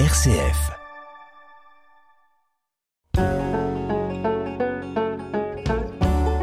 RCF. 0.00 0.72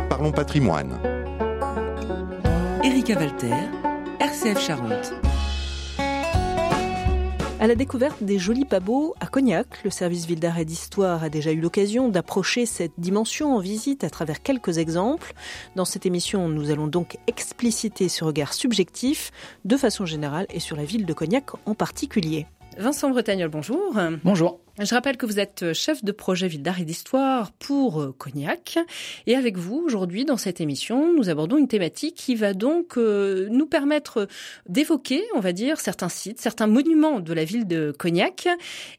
Parlons 0.08 0.32
patrimoine. 0.32 0.98
Erika 2.82 3.20
Walter, 3.20 3.54
RCF 4.22 4.58
Charente. 4.58 5.12
À 7.60 7.68
la 7.68 7.76
découverte 7.76 8.24
des 8.24 8.40
jolis 8.40 8.64
pabots 8.64 9.16
à 9.20 9.28
Cognac, 9.28 9.84
le 9.84 9.90
service 9.90 10.26
ville 10.26 10.40
d'art 10.40 10.58
et 10.58 10.64
d'histoire 10.64 11.22
a 11.22 11.28
déjà 11.28 11.52
eu 11.52 11.60
l'occasion 11.60 12.08
d'approcher 12.08 12.66
cette 12.66 12.94
dimension 13.00 13.54
en 13.54 13.60
visite 13.60 14.06
à 14.06 14.10
travers 14.10 14.42
quelques 14.42 14.78
exemples. 14.78 15.34
Dans 15.76 15.84
cette 15.84 16.06
émission, 16.06 16.48
nous 16.48 16.72
allons 16.72 16.88
donc 16.88 17.18
expliciter 17.28 18.08
ce 18.08 18.24
regard 18.24 18.54
subjectif 18.54 19.34
de 19.66 19.76
façon 19.76 20.06
générale 20.06 20.46
et 20.52 20.62
sur 20.62 20.78
la 20.78 20.86
ville 20.86 21.06
de 21.06 21.12
Cognac 21.12 21.48
en 21.66 21.76
particulier. 21.76 22.48
Vincent 22.78 23.10
Bretagnol, 23.12 23.50
bonjour. 23.50 23.96
Bonjour. 24.24 24.60
Je 24.84 24.96
rappelle 24.96 25.18
que 25.18 25.28
vous 25.28 25.40
êtes 25.40 25.74
chef 25.74 26.04
de 26.04 26.12
projet 26.12 26.48
Ville 26.48 26.64
d'Art 26.64 26.80
et 26.80 26.86
d'Histoire 26.86 27.52
pour 27.52 28.02
euh, 28.02 28.16
Cognac. 28.18 28.80
Et 29.28 29.36
avec 29.36 29.56
vous, 29.56 29.76
aujourd'hui, 29.86 30.26
dans 30.26 30.38
cette 30.38 30.60
émission, 30.60 31.14
nous 31.14 31.30
abordons 31.30 31.58
une 31.58 31.68
thématique 31.68 32.16
qui 32.16 32.34
va 32.34 32.56
donc 32.56 32.98
euh, 32.98 33.48
nous 33.52 33.68
permettre 33.68 34.28
d'évoquer, 34.68 35.24
on 35.36 35.40
va 35.40 35.52
dire, 35.52 35.80
certains 35.80 36.10
sites, 36.10 36.42
certains 36.42 36.66
monuments 36.66 37.20
de 37.20 37.32
la 37.32 37.44
ville 37.44 37.68
de 37.68 37.94
Cognac, 37.96 38.48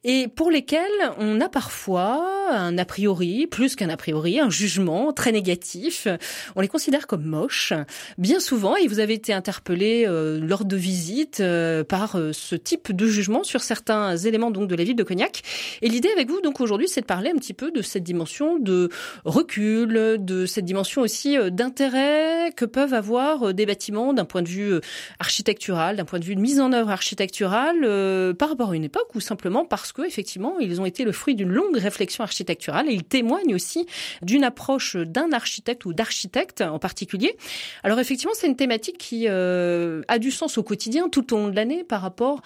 et 0.05 0.29
pour 0.29 0.53
lesquels 0.53 0.83
on 1.19 1.41
a 1.41 1.49
parfois 1.49 2.53
un 2.53 2.79
a 2.79 2.85
priori, 2.85 3.49
plus 3.49 3.75
qu'un 3.75 3.89
a 3.89 3.97
priori, 3.97 4.39
un 4.39 4.51
jugement 4.51 5.13
très 5.13 5.33
négatif. 5.33 6.07
On 6.55 6.61
les 6.61 6.69
considère 6.69 7.09
comme 7.09 7.25
moches, 7.25 7.73
bien 8.19 8.39
souvent, 8.39 8.77
et 8.77 8.87
vous 8.87 9.01
avez 9.01 9.15
été 9.15 9.33
interpellé 9.33 10.05
euh, 10.07 10.39
lors 10.41 10.65
de 10.65 10.77
visites 10.77 11.43
par 11.89 12.17
ce 12.33 12.55
type 12.55 12.93
de 12.93 13.07
jugement 13.09 13.43
sur 13.43 13.63
certains 13.63 14.17
éléments 14.17 14.53
donc 14.53 14.69
de 14.69 14.77
la 14.77 14.85
ville 14.85 14.97
de 14.97 15.03
Cognac. 15.03 15.43
Et 15.81 15.89
l'idée 15.89 16.11
avec 16.11 16.29
vous, 16.29 16.41
donc 16.41 16.61
aujourd'hui, 16.61 16.89
c'est 16.89 17.01
de 17.01 17.07
parler 17.07 17.31
un 17.31 17.37
petit 17.37 17.55
peu 17.55 17.71
de 17.71 17.83
cette 17.83 18.03
dimension 18.03 18.59
de 18.59 18.91
recul, 19.25 20.19
de 20.19 20.47
cette 20.47 20.65
dimension 20.65 21.03
aussi 21.03 21.37
euh, 21.37 21.51
d'intérêt 21.51 22.53
que 22.57 22.65
peuvent 22.65 22.95
avoir 22.95 23.49
euh, 23.49 23.53
des 23.53 23.67
bâtiments 23.67 24.13
d'un 24.13 24.25
point 24.25 24.43
de 24.43 24.49
vue 24.49 24.73
euh, 24.73 24.81
architectural, 25.19 25.97
d'un 25.97 26.05
point 26.05 26.19
de 26.19 26.25
vue 26.25 26.35
de 26.35 26.41
mise 26.41 26.61
en 26.61 26.73
œuvre 26.73 26.91
architecturale 26.91 28.35
par 28.37 28.49
rapport 28.49 28.71
à 28.71 28.77
une 28.77 28.85
époque 28.85 29.15
ou 29.15 29.21
simplement 29.21 29.65
parce 29.65 29.93
que 29.93 30.03
effectivement 30.07 30.59
ils 30.59 30.81
ont 30.81 30.85
été 30.85 31.05
le 31.05 31.13
fruit 31.13 31.35
d'une 31.35 31.51
longue 31.51 31.77
réflexion 31.77 32.25
architecturale 32.25 32.89
et 32.89 32.93
ils 32.93 33.05
témoignent 33.05 33.55
aussi 33.55 33.87
d'une 34.23 34.45
approche 34.45 34.97
d'un 34.97 35.33
architecte 35.33 35.85
ou 35.85 35.93
d'architecte 35.93 36.61
en 36.61 36.79
particulier. 36.79 37.37
Alors 37.83 37.99
effectivement, 37.99 38.33
c'est 38.35 38.47
une 38.47 38.57
thématique 38.57 38.99
qui 38.99 39.29
a 39.29 40.19
du 40.19 40.31
sens 40.31 40.59
au 40.59 40.63
quotidien 40.63 41.09
tout 41.09 41.33
au 41.35 41.39
long 41.39 41.49
de 41.49 41.57
l'année 41.57 41.85
par 41.85 42.01
rapport 42.01 42.43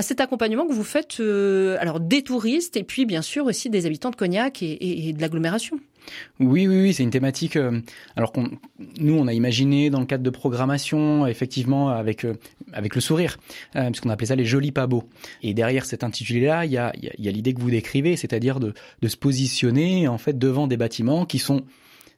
cet 0.00 0.20
accompagnement 0.20 0.66
que 0.66 0.72
vous 0.72 0.84
faites 0.84 1.20
euh, 1.20 1.76
alors 1.80 2.00
des 2.00 2.22
touristes 2.22 2.76
et 2.76 2.84
puis 2.84 3.06
bien 3.06 3.22
sûr 3.22 3.46
aussi 3.46 3.70
des 3.70 3.86
habitants 3.86 4.10
de 4.10 4.16
Cognac 4.16 4.62
et, 4.62 5.12
de 5.12 5.20
l'agglomération. 5.20 5.78
Oui, 6.40 6.66
oui, 6.66 6.80
oui, 6.80 6.94
c'est 6.94 7.02
une 7.02 7.10
thématique. 7.10 7.56
Euh, 7.56 7.80
alors 8.16 8.32
qu'on, 8.32 8.48
nous, 8.98 9.14
on 9.14 9.26
a 9.26 9.32
imaginé 9.34 9.90
dans 9.90 10.00
le 10.00 10.06
cadre 10.06 10.24
de 10.24 10.30
programmation, 10.30 11.26
effectivement, 11.26 11.90
avec 11.90 12.24
euh, 12.24 12.34
avec 12.72 12.94
le 12.94 13.00
sourire, 13.00 13.36
puisqu'on 13.74 14.08
appelait 14.08 14.28
ça 14.28 14.36
les 14.36 14.44
jolis 14.44 14.72
pas 14.72 14.86
beaux. 14.86 15.04
Et 15.42 15.52
derrière 15.52 15.84
cet 15.84 16.04
intitulé-là, 16.04 16.64
il 16.64 16.72
y 16.72 16.78
a, 16.78 16.92
y 16.96 17.28
a 17.28 17.30
l'idée 17.30 17.52
que 17.52 17.60
vous 17.60 17.70
décrivez, 17.70 18.16
c'est-à-dire 18.16 18.60
de, 18.60 18.72
de 19.02 19.08
se 19.08 19.16
positionner 19.16 20.08
en 20.08 20.18
fait 20.18 20.38
devant 20.38 20.66
des 20.66 20.76
bâtiments 20.76 21.26
qui 21.26 21.38
sont 21.38 21.64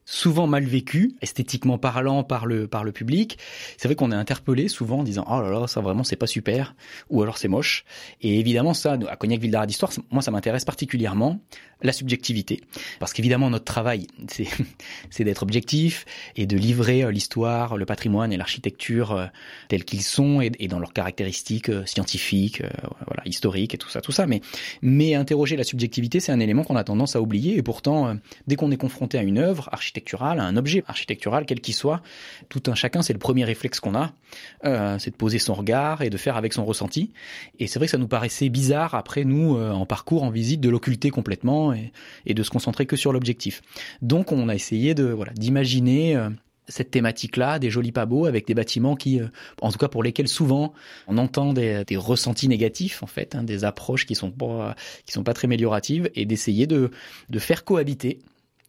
souvent 0.05 0.47
mal 0.47 0.65
vécu, 0.65 1.15
esthétiquement 1.21 1.79
parlant 1.79 2.25
par 2.25 2.47
le 2.47 2.67
par 2.67 2.85
le 2.85 2.93
public. 2.93 3.39
C'est 3.77 3.89
vrai 3.89 3.95
qu'on 3.95 4.13
est 4.13 4.17
interpellé 4.17 4.69
souvent 4.69 5.01
en 5.01 5.03
disant 5.03 5.25
oh 5.29 5.41
là 5.41 5.51
là 5.51 5.67
ça 5.67 5.81
vraiment 5.81 6.05
c'est 6.05 6.17
pas 6.17 6.27
super 6.27 6.75
ou 7.11 7.23
alors 7.23 7.39
c'est 7.39 7.49
moche. 7.49 7.85
Et 8.21 8.39
évidemment 8.39 8.75
ça 8.75 8.99
à 9.09 9.17
Cognac 9.17 9.41
Ville 9.41 9.51
d'Art 9.51 9.67
d'Histoire 9.67 9.93
moi 10.11 10.23
ça 10.23 10.31
m'intéresse 10.31 10.65
particulièrement 10.65 11.41
la 11.83 11.93
subjectivité 11.93 12.61
parce 12.99 13.13
qu'évidemment 13.13 13.49
notre 13.49 13.65
travail 13.65 14.07
c'est 14.29 14.49
c'est 15.11 15.25
d'être 15.25 15.43
objectif 15.43 16.05
et 16.37 16.47
de 16.47 16.57
livrer 16.57 17.05
euh, 17.05 17.11
l'histoire, 17.11 17.77
le 17.77 17.87
patrimoine 17.87 18.33
et 18.33 18.37
l'architecture 18.37 19.13
euh, 19.13 19.27
tels 19.69 19.85
qu'ils 19.85 20.03
sont 20.03 20.41
et, 20.41 20.69
dans 20.69 20.79
leurs 20.79 20.93
caractéristiques 20.93 21.69
euh, 21.69 21.85
scientifiques, 21.87 22.63
voilà 23.21 23.29
historiques 23.29 23.75
et 23.75 23.79
tout 23.79 23.89
ça 23.89 24.01
tout 24.01 24.13
ça. 24.13 24.27
Mais 24.27 24.41
mais 24.83 25.15
interroger 25.15 25.57
la 25.57 25.65
subjectivité 25.65 26.21
c'est 26.21 26.33
un 26.33 26.41
élément 26.41 26.65
qu'on 26.65 26.77
a 26.77 26.85
tendance 26.85 27.17
à 27.17 27.21
oublier 27.21 27.57
et 27.57 27.63
pourtant 27.63 28.17
dès 28.47 28.57
qu'on 28.57 28.71
est 28.71 28.77
confronté 28.77 29.19
à 29.19 29.23
une 29.23 29.39
œuvre 29.39 29.69
architecturale 29.73 30.41
à 30.41 30.45
un 30.45 30.57
objet 30.57 30.85
architectural, 30.87 31.45
quel 31.47 31.61
qu'il 31.61 31.75
soit. 31.75 32.03
Tout 32.49 32.63
un 32.67 32.75
chacun, 32.75 33.03
c'est 33.03 33.13
le 33.13 33.19
premier 33.19 33.45
réflexe 33.45 33.81
qu'on 33.81 33.95
a, 33.95 34.13
euh, 34.65 34.99
c'est 34.99 35.11
de 35.11 35.17
poser 35.17 35.39
son 35.39 35.55
regard 35.55 36.03
et 36.03 36.11
de 36.11 36.17
faire 36.17 36.37
avec 36.37 36.53
son 36.53 36.65
ressenti. 36.65 37.13
Et 37.59 37.67
c'est 37.67 37.79
vrai 37.79 37.87
que 37.87 37.93
ça 37.93 37.99
nous 37.99 38.09
paraissait 38.09 38.49
bizarre 38.49 38.95
après 38.95 39.25
nous, 39.25 39.57
euh, 39.57 39.71
en 39.71 39.87
parcours, 39.87 40.23
en 40.23 40.31
visite, 40.31 40.61
de 40.61 40.69
l'occulter 40.69 41.11
complètement 41.11 41.73
et, 41.73 41.93
de 42.35 42.43
se 42.43 42.51
concentrer 42.51 42.87
que 42.87 42.97
sur 42.97 43.13
l'objectif. 43.13 43.61
Donc 44.03 44.33
on 44.33 44.49
a 44.49 44.55
essayé 44.55 44.95
de 44.95 45.05
voilà 45.05 45.33
d'imaginer 45.33 46.17
euh, 46.17 46.31
cette 46.71 46.91
thématique-là, 46.91 47.59
des 47.59 47.69
jolis 47.69 47.93
pabots 47.93 48.25
avec 48.25 48.47
des 48.47 48.55
bâtiments 48.55 48.97
qui, 48.97 49.21
en 49.61 49.71
tout 49.71 49.79
cas 49.79 49.89
pour 49.89 50.03
lesquels 50.03 50.29
souvent 50.29 50.73
on 51.07 51.19
entend 51.19 51.53
des, 51.53 51.85
ressentis 51.97 52.49
négatifs 52.49 53.03
en 53.03 53.07
fait, 53.07 53.35
hein, 53.35 53.43
des 53.43 53.65
approches 53.65 54.07
qui 54.07 54.15
sont 54.15 54.31
pas 54.31 54.75
qui 55.05 55.13
sont 55.13 55.23
pas 55.23 55.35
très 55.35 55.47
amélioratives 55.47 56.11
et 56.15 56.25
d'essayer 56.25 56.67
de 56.67 56.91
de 57.29 57.39
faire 57.39 57.65
cohabiter 57.65 58.21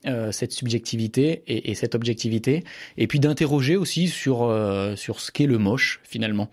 euh, 0.07 0.31
cette 0.31 0.51
subjectivité 0.51 1.43
et, 1.45 1.69
et, 1.69 1.75
cette 1.75 1.93
objectivité, 1.93 2.63
et 2.97 3.05
puis 3.05 3.19
d'interroger 3.19 3.77
aussi 3.77 4.07
sur 4.07 4.43
euh, 4.43 4.95
sur 4.95 5.19
ce 5.19 5.31
qu'est 5.31 5.45
le 5.45 5.59
moche 5.59 5.99
finalement, 6.03 6.49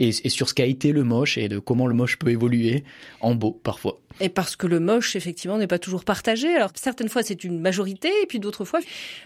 et 0.00 0.12
sur 0.12 0.48
ce 0.48 0.54
qu'a 0.54 0.66
été 0.66 0.92
le 0.92 1.04
moche 1.04 1.38
et 1.38 1.48
de 1.48 1.58
comment 1.58 1.86
le 1.86 1.94
moche 1.94 2.18
peut 2.18 2.30
évoluer 2.30 2.84
en 3.20 3.34
beau 3.34 3.52
parfois. 3.52 4.00
Et 4.18 4.28
parce 4.28 4.56
que 4.56 4.66
le 4.66 4.80
moche, 4.80 5.14
effectivement, 5.14 5.56
n'est 5.56 5.66
pas 5.66 5.78
toujours 5.78 6.04
partagé. 6.04 6.54
Alors, 6.54 6.70
certaines 6.74 7.08
fois, 7.08 7.22
c'est 7.22 7.44
une 7.44 7.60
majorité, 7.60 8.08
et 8.22 8.26
puis 8.26 8.40
d'autres 8.40 8.64
fois, 8.64 8.80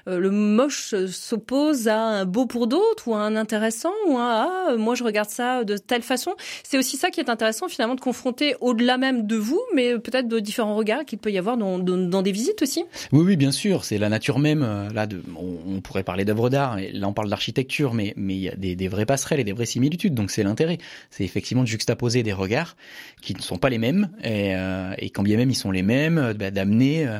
euh, 0.08 0.18
le 0.18 0.30
moche 0.30 0.94
s'oppose 1.06 1.88
à 1.88 1.98
un 1.98 2.24
beau 2.26 2.46
pour 2.46 2.66
d'autres, 2.66 3.08
ou 3.08 3.14
à 3.14 3.20
un 3.20 3.36
intéressant, 3.36 3.92
ou 4.08 4.18
à 4.18 4.48
ah, 4.68 4.76
moi, 4.76 4.94
je 4.94 5.04
regarde 5.04 5.30
ça 5.30 5.64
de 5.64 5.76
telle 5.76 6.02
façon. 6.02 6.34
C'est 6.62 6.76
aussi 6.76 6.96
ça 6.96 7.10
qui 7.10 7.20
est 7.20 7.30
intéressant, 7.30 7.68
finalement, 7.68 7.94
de 7.94 8.00
confronter 8.00 8.56
au-delà 8.60 8.98
même 8.98 9.26
de 9.26 9.36
vous, 9.36 9.60
mais 9.74 9.98
peut-être 9.98 10.28
de 10.28 10.38
différents 10.38 10.76
regards 10.76 11.04
qu'il 11.04 11.18
peut 11.18 11.32
y 11.32 11.38
avoir 11.38 11.56
dans, 11.56 11.78
dans, 11.78 12.22
des 12.22 12.32
visites 12.32 12.60
aussi. 12.62 12.84
Oui, 13.12 13.24
oui, 13.24 13.36
bien 13.36 13.52
sûr. 13.52 13.84
C'est 13.84 13.98
la 13.98 14.08
nature 14.08 14.38
même. 14.38 14.62
Euh, 14.62 14.90
là, 14.90 15.06
de, 15.06 15.22
on, 15.36 15.80
pourrait 15.80 16.02
parler 16.02 16.24
d'œuvres 16.24 16.50
d'art, 16.50 16.78
là, 16.92 17.08
on 17.08 17.12
parle 17.12 17.30
d'architecture, 17.30 17.94
mais 17.94 18.12
mais 18.16 18.34
il 18.34 18.40
y 18.40 18.48
a 18.48 18.54
des, 18.54 18.76
des 18.76 18.88
vraies 18.88 19.06
passerelles 19.06 19.40
et 19.40 19.44
des 19.44 19.52
vraies 19.52 19.66
similitudes. 19.66 20.14
Donc, 20.14 20.30
c'est 20.30 20.42
l'intérêt. 20.42 20.78
C'est 21.10 21.24
effectivement 21.24 21.62
de 21.62 21.68
juxtaposer 21.68 22.22
des 22.22 22.32
regards 22.32 22.76
qui 23.22 23.34
ne 23.34 23.40
sont 23.40 23.58
pas 23.58 23.70
les 23.70 23.78
mêmes. 23.78 24.10
Et, 24.22 24.54
euh, 24.54 24.73
euh, 24.73 24.73
et 24.98 25.10
quand 25.10 25.22
bien 25.22 25.36
même 25.36 25.50
ils 25.50 25.56
sont 25.56 25.70
les 25.70 25.82
mêmes, 25.82 26.18
euh, 26.18 26.34
bah, 26.34 26.50
d'amener 26.50 27.06
euh, 27.06 27.18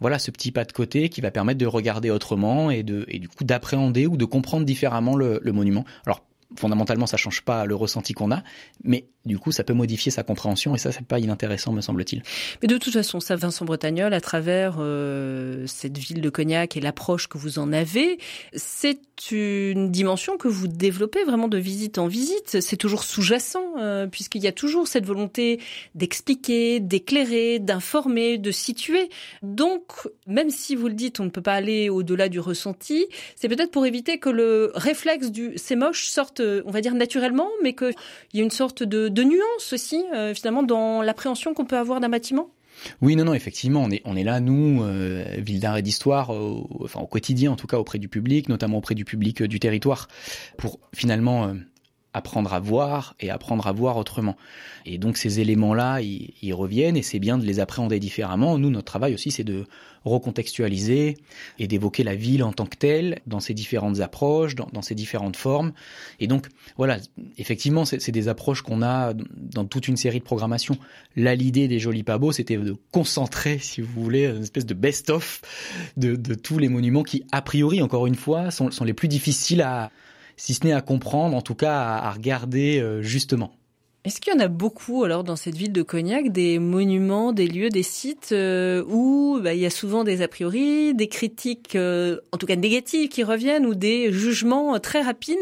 voilà 0.00 0.18
ce 0.18 0.30
petit 0.30 0.52
pas 0.52 0.64
de 0.64 0.72
côté 0.72 1.08
qui 1.08 1.20
va 1.20 1.30
permettre 1.30 1.58
de 1.58 1.66
regarder 1.66 2.10
autrement 2.10 2.70
et 2.70 2.82
de 2.82 3.04
du 3.18 3.28
coup 3.28 3.44
d'appréhender 3.44 4.06
ou 4.06 4.16
de 4.16 4.24
comprendre 4.24 4.64
différemment 4.66 5.16
le, 5.16 5.40
le 5.42 5.52
monument. 5.52 5.84
Alors 6.06 6.24
fondamentalement 6.56 7.06
ça 7.06 7.16
change 7.16 7.42
pas 7.42 7.64
le 7.64 7.74
ressenti 7.74 8.12
qu'on 8.12 8.30
a, 8.30 8.42
mais 8.84 9.06
du 9.24 9.38
coup, 9.38 9.52
ça 9.52 9.62
peut 9.62 9.72
modifier 9.72 10.10
sa 10.10 10.24
compréhension 10.24 10.74
et 10.74 10.78
ça, 10.78 10.90
c'est 10.90 11.06
pas 11.06 11.20
inintéressant, 11.20 11.72
me 11.72 11.80
semble-t-il. 11.80 12.22
Mais 12.60 12.68
de 12.68 12.76
toute 12.76 12.92
façon, 12.92 13.20
ça, 13.20 13.36
Vincent 13.36 13.64
Bretagnol, 13.64 14.12
à 14.12 14.20
travers 14.20 14.76
euh, 14.80 15.64
cette 15.66 15.96
ville 15.96 16.20
de 16.20 16.30
Cognac 16.30 16.76
et 16.76 16.80
l'approche 16.80 17.28
que 17.28 17.38
vous 17.38 17.60
en 17.60 17.72
avez, 17.72 18.18
c'est 18.52 19.00
une 19.30 19.92
dimension 19.92 20.36
que 20.36 20.48
vous 20.48 20.66
développez 20.66 21.22
vraiment 21.22 21.46
de 21.46 21.58
visite 21.58 21.98
en 21.98 22.08
visite. 22.08 22.60
C'est 22.60 22.76
toujours 22.76 23.04
sous-jacent, 23.04 23.74
euh, 23.78 24.08
puisqu'il 24.08 24.42
y 24.42 24.48
a 24.48 24.52
toujours 24.52 24.88
cette 24.88 25.06
volonté 25.06 25.60
d'expliquer, 25.94 26.80
d'éclairer, 26.80 27.60
d'informer, 27.60 28.38
de 28.38 28.50
situer. 28.50 29.08
Donc, 29.42 29.92
même 30.26 30.50
si 30.50 30.74
vous 30.74 30.88
le 30.88 30.94
dites, 30.94 31.20
on 31.20 31.24
ne 31.24 31.30
peut 31.30 31.42
pas 31.42 31.54
aller 31.54 31.88
au-delà 31.88 32.28
du 32.28 32.40
ressenti, 32.40 33.06
c'est 33.36 33.48
peut-être 33.48 33.70
pour 33.70 33.86
éviter 33.86 34.18
que 34.18 34.30
le 34.30 34.72
réflexe 34.74 35.30
du 35.30 35.52
c'est 35.56 35.76
moche 35.76 36.08
sorte, 36.08 36.40
on 36.40 36.70
va 36.70 36.80
dire 36.80 36.94
naturellement, 36.94 37.48
mais 37.62 37.74
qu'il 37.74 37.94
y 38.34 38.40
ait 38.40 38.44
une 38.44 38.50
sorte 38.50 38.82
de 38.82 39.11
de 39.12 39.22
nuances 39.22 39.72
aussi, 39.72 40.04
euh, 40.14 40.34
finalement, 40.34 40.62
dans 40.62 41.02
l'appréhension 41.02 41.54
qu'on 41.54 41.64
peut 41.64 41.78
avoir 41.78 42.00
d'un 42.00 42.08
bâtiment? 42.08 42.48
Oui, 43.00 43.16
non, 43.16 43.24
non, 43.24 43.34
effectivement, 43.34 43.86
on 44.04 44.16
est, 44.16 44.24
là, 44.24 44.40
nous, 44.40 44.82
euh, 44.82 45.24
ville 45.38 45.60
d'art 45.60 45.76
et 45.76 45.82
d'histoire, 45.82 46.30
au 46.30 47.06
quotidien, 47.10 47.52
en 47.52 47.56
tout 47.56 47.66
cas 47.66 47.76
auprès 47.76 47.98
du 47.98 48.08
public, 48.08 48.48
notamment 48.48 48.78
auprès 48.78 48.94
du 48.94 49.04
public 49.04 49.42
euh, 49.42 49.48
du 49.48 49.60
territoire, 49.60 50.08
pour 50.56 50.80
finalement 50.94 51.54
apprendre 52.14 52.52
à 52.52 52.60
voir 52.60 53.14
et 53.20 53.30
apprendre 53.30 53.66
à 53.66 53.72
voir 53.72 53.96
autrement. 53.96 54.36
Et 54.84 54.98
donc 54.98 55.16
ces 55.16 55.40
éléments-là, 55.40 56.00
ils, 56.00 56.54
reviennent 56.54 56.96
et 56.96 57.02
c'est 57.02 57.18
bien 57.18 57.38
de 57.38 57.44
les 57.44 57.60
appréhender 57.60 57.98
différemment. 57.98 58.58
Nous, 58.58 58.70
notre 58.70 58.84
travail 58.84 59.14
aussi, 59.14 59.30
c'est 59.30 59.44
de 59.44 59.64
recontextualiser 60.04 61.16
et 61.58 61.66
d'évoquer 61.66 62.02
la 62.02 62.14
ville 62.14 62.42
en 62.42 62.52
tant 62.52 62.66
que 62.66 62.76
telle 62.76 63.20
dans 63.26 63.40
ses 63.40 63.54
différentes 63.54 64.00
approches, 64.00 64.54
dans, 64.54 64.68
dans 64.72 64.82
ses 64.82 64.94
différentes 64.94 65.36
formes. 65.36 65.72
Et 66.20 66.26
donc, 66.26 66.48
voilà, 66.76 66.98
effectivement, 67.38 67.84
c'est 67.84 68.10
des 68.10 68.28
approches 68.28 68.62
qu'on 68.62 68.82
a 68.82 69.14
dans 69.14 69.64
toute 69.64 69.88
une 69.88 69.96
série 69.96 70.18
de 70.18 70.24
programmations. 70.24 70.76
Là, 71.16 71.34
l'idée 71.34 71.68
des 71.68 71.78
Jolis 71.78 72.02
Pas 72.02 72.18
c'était 72.32 72.56
de 72.56 72.76
concentrer, 72.90 73.58
si 73.58 73.80
vous 73.80 74.02
voulez, 74.02 74.26
une 74.26 74.42
espèce 74.42 74.66
de 74.66 74.74
best-of 74.74 75.40
de, 75.96 76.16
de 76.16 76.34
tous 76.34 76.58
les 76.58 76.68
monuments 76.68 77.04
qui, 77.04 77.24
a 77.32 77.40
priori, 77.42 77.80
encore 77.80 78.06
une 78.06 78.14
fois, 78.14 78.50
sont, 78.50 78.70
sont 78.70 78.84
les 78.84 78.94
plus 78.94 79.08
difficiles 79.08 79.62
à 79.62 79.90
si 80.36 80.54
ce 80.54 80.66
n'est 80.66 80.72
à 80.72 80.80
comprendre, 80.80 81.36
en 81.36 81.42
tout 81.42 81.54
cas 81.54 81.78
à, 81.78 82.10
regarder 82.10 82.80
euh, 82.80 83.02
justement. 83.02 83.52
Est-ce 84.04 84.20
qu'il 84.20 84.32
y 84.32 84.36
en 84.36 84.40
a 84.40 84.48
beaucoup 84.48 85.04
alors 85.04 85.22
dans 85.22 85.36
cette 85.36 85.54
ville 85.54 85.70
de 85.70 85.82
Cognac, 85.82 86.32
des 86.32 86.58
monuments, 86.58 87.32
des 87.32 87.46
lieux, 87.46 87.68
des 87.68 87.84
sites 87.84 88.30
euh, 88.32 88.82
où 88.88 89.38
bah, 89.40 89.54
il 89.54 89.60
y 89.60 89.66
a 89.66 89.70
souvent 89.70 90.02
des 90.02 90.22
a 90.22 90.28
priori, 90.28 90.92
des 90.92 91.06
critiques, 91.06 91.76
euh, 91.76 92.18
en 92.32 92.36
tout 92.36 92.46
cas 92.46 92.56
négatives, 92.56 93.08
qui 93.08 93.22
reviennent 93.22 93.64
ou 93.64 93.76
des 93.76 94.12
jugements 94.12 94.80
très 94.80 95.02
rapides 95.02 95.38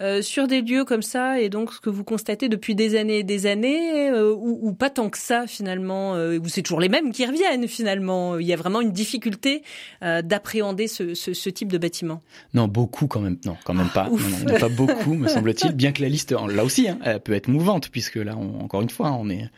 euh, 0.00 0.22
sur 0.22 0.46
des 0.46 0.62
lieux 0.62 0.86
comme 0.86 1.02
ça 1.02 1.42
et 1.42 1.50
donc 1.50 1.74
ce 1.74 1.80
que 1.80 1.90
vous 1.90 2.02
constatez 2.02 2.48
depuis 2.48 2.74
des 2.74 2.96
années 2.96 3.18
et 3.18 3.22
des 3.22 3.44
années 3.44 4.10
ou, 4.10 4.58
ou, 4.62 4.72
pas 4.72 4.88
tant 4.88 5.10
que 5.10 5.18
ça 5.18 5.46
finalement, 5.46 6.14
où 6.14 6.48
c'est 6.48 6.62
toujours 6.62 6.80
les 6.80 6.88
mêmes 6.88 7.12
qui 7.12 7.26
reviennent 7.26 7.68
finalement? 7.68 8.38
Il 8.38 8.46
y 8.46 8.54
a 8.54 8.56
vraiment 8.56 8.80
une 8.80 8.92
difficulté 8.92 9.62
d'appréhender 10.00 10.88
ce, 10.88 11.12
ce, 11.12 11.34
ce, 11.34 11.50
type 11.50 11.70
de 11.70 11.76
bâtiment. 11.76 12.22
Non, 12.54 12.66
beaucoup 12.66 13.08
quand 13.08 13.20
même. 13.20 13.36
Non, 13.44 13.58
quand 13.62 13.74
même 13.74 13.90
pas. 13.92 14.08
non, 14.08 14.16
non, 14.52 14.58
pas 14.58 14.70
beaucoup, 14.70 15.12
me 15.12 15.28
semble-t-il. 15.28 15.72
Bien 15.72 15.92
que 15.92 16.00
la 16.00 16.08
liste, 16.08 16.32
là 16.32 16.64
aussi, 16.64 16.88
hein, 16.88 16.98
elle 17.04 17.20
peut 17.20 17.34
être 17.34 17.48
mouvante 17.48 17.89
puisque 17.90 18.16
là, 18.16 18.36
encore 18.36 18.82
une 18.82 18.90
fois, 18.90 19.12
on 19.12 19.28
est 19.28 19.50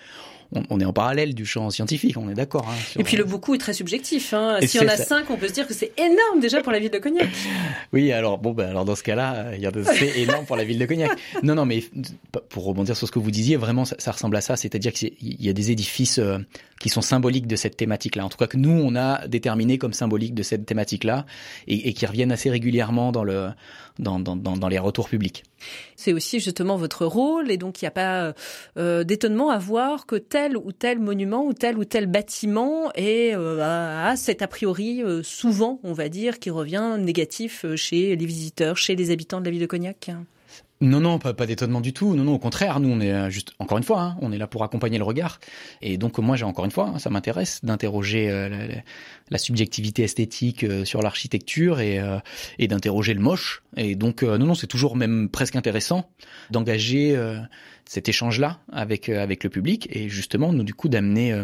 on, 0.70 0.81
est 0.81 0.84
en 0.84 0.93
parallèle 0.93 1.34
du 1.34 1.46
champ 1.46 1.70
scientifique, 1.70 2.17
on 2.17 2.29
est 2.29 2.34
d'accord. 2.34 2.69
Hein, 2.69 2.75
et 2.99 3.05
puis 3.05 3.17
le 3.17 3.25
beaucoup 3.25 3.55
est 3.55 3.58
très 3.58 3.73
subjectif. 3.73 4.34
Hein. 4.34 4.58
Si 4.67 4.79
on 4.79 4.88
a 4.88 4.96
cinq, 4.96 5.31
on 5.31 5.37
peut 5.37 5.49
se 5.49 5.52
dire 5.52 5.67
que 5.67 5.75
c'est 5.75 5.93
énorme 5.99 6.40
déjà 6.40 6.61
pour 6.61 6.73
la 6.73 6.79
ville 6.79 6.90
de 6.90 6.99
Cognac. 6.99 7.29
oui, 7.93 8.12
alors 8.12 8.38
bon, 8.38 8.52
ben, 8.52 8.69
alors 8.69 8.84
dans 8.84 8.94
ce 8.94 9.02
cas-là, 9.02 9.55
il 9.55 9.61
y 9.62 9.67
a 9.67 9.70
c'est 9.94 10.19
énorme 10.20 10.44
pour 10.44 10.56
la 10.56 10.64
ville 10.64 10.79
de 10.79 10.87
Cognac. 10.87 11.11
Non, 11.43 11.55
non, 11.55 11.64
mais 11.64 11.82
pour 12.49 12.64
rebondir 12.64 12.96
sur 12.96 13.06
ce 13.06 13.12
que 13.12 13.19
vous 13.19 13.31
disiez, 13.31 13.56
vraiment, 13.56 13.84
ça, 13.84 14.12
ressemble 14.12 14.37
à 14.37 14.40
ça. 14.40 14.56
C'est-à-dire 14.56 14.93
qu'il 14.93 15.14
y 15.20 15.49
a 15.49 15.52
des 15.52 15.70
édifices 15.70 16.19
euh, 16.19 16.38
qui 16.81 16.88
sont 16.88 17.02
symboliques 17.02 17.46
de 17.46 17.56
cette 17.56 17.76
thématique-là. 17.76 18.25
En 18.25 18.28
tout 18.28 18.38
cas, 18.38 18.46
que 18.46 18.58
nous, 18.58 18.70
on 18.70 18.94
a 18.94 19.26
déterminé 19.28 19.78
comme 19.78 19.93
symbolique 19.93 20.35
de 20.35 20.43
cette 20.43 20.67
thématique-là 20.67 21.25
et, 21.67 21.88
et 21.88 21.93
qui 21.94 22.05
reviennent 22.05 22.32
assez 22.32 22.50
régulièrement 22.50 23.12
dans 23.12 23.25
le 23.25 23.50
dans, 23.99 24.19
dans, 24.19 24.37
dans 24.37 24.69
les 24.69 24.78
retours 24.78 25.08
publics. 25.08 25.44
C'est 25.97 26.12
aussi 26.12 26.41
justement 26.41 26.76
votre 26.76 27.06
rôle 27.06 27.50
et 27.50 27.56
donc 27.56 27.81
il 27.81 27.85
n'y 27.85 27.88
a 27.88 27.93
pas 27.93 28.35
euh, 28.76 29.05
d'étonnement 29.05 29.50
à 29.50 29.59
voir 29.59 30.06
que 30.06 30.17
tel 30.17 30.56
ou 30.56 30.73
tel 30.73 30.99
monument 30.99 31.44
ou 31.44 31.53
tel 31.53 31.79
ou 31.79 31.85
tel 31.85 32.06
bâtiment 32.06 32.93
est 32.94 33.35
euh, 33.35 33.61
a 33.62 34.17
cet 34.17 34.43
a 34.43 34.49
priori 34.49 35.03
euh, 35.03 35.23
souvent, 35.23 35.81
on 35.82 35.93
va 35.93 36.09
dire, 36.09 36.38
qui 36.38 36.50
revient 36.50 36.97
négatif 36.99 37.64
chez 37.76 38.17
les 38.17 38.26
visiteurs, 38.26 38.76
chez 38.76 38.97
les 38.97 39.11
habitants 39.11 39.41
de 39.41 39.47
la 39.47 39.50
ville 39.50 39.61
de 39.61 39.67
Cognac. 39.67 40.11
Non, 40.82 40.99
non, 40.99 41.20
pas, 41.20 41.32
pas 41.32 41.46
d'étonnement 41.46 41.81
du 41.81 41.93
tout. 41.93 42.17
Non, 42.17 42.25
non, 42.25 42.34
au 42.34 42.40
contraire, 42.40 42.81
nous, 42.81 42.88
on 42.88 43.00
est 43.00 43.12
euh, 43.12 43.31
juste, 43.31 43.52
encore 43.61 43.79
une 43.79 43.84
fois, 43.84 44.00
hein, 44.00 44.17
on 44.20 44.32
est 44.32 44.37
là 44.37 44.49
pour 44.49 44.64
accompagner 44.64 44.99
le 44.99 45.05
regard. 45.05 45.38
Et 45.81 45.96
donc, 45.96 46.19
moi, 46.19 46.34
j'ai 46.34 46.44
encore 46.44 46.64
une 46.64 46.73
fois, 46.73 46.94
ça 46.99 47.08
m'intéresse 47.08 47.64
d'interroger 47.64 48.29
euh, 48.29 48.69
la, 49.31 49.38
subjectivité 49.38 50.02
esthétique 50.02 50.64
euh, 50.64 50.84
sur 50.84 51.00
l'architecture 51.00 51.79
et, 51.79 52.00
et 52.58 52.67
d'interroger 52.67 53.14
le 53.14 53.20
moche. 53.20 53.62
Et 53.76 53.94
donc, 53.94 54.25
non, 54.25 54.38
non, 54.38 54.55
c'est 54.56 54.67
toujours 54.67 54.96
même 54.96 55.29
presque 55.29 55.55
intéressant 55.55 56.11
d'engager 56.50 57.17
cet 57.85 58.08
échange-là 58.08 58.58
avec 58.73 59.08
avec 59.08 59.44
le 59.44 59.50
public 59.50 59.88
et 59.90 60.08
justement, 60.08 60.52
nous, 60.52 60.64
du 60.64 60.75
coup, 60.75 60.88
d'amener 60.88 61.40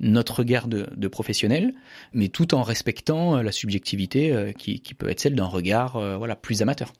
notre 0.00 0.38
regard 0.38 0.68
de, 0.68 0.88
de 0.96 1.08
professionnel, 1.08 1.74
mais 2.14 2.28
tout 2.28 2.54
en 2.54 2.62
respectant 2.62 3.42
la 3.42 3.52
subjectivité 3.52 4.54
qui, 4.58 4.80
qui 4.80 4.94
peut 4.94 5.10
être 5.10 5.20
celle 5.20 5.34
d'un 5.34 5.46
regard, 5.46 5.92
voilà, 6.18 6.34
plus 6.36 6.62
amateur. 6.62 6.92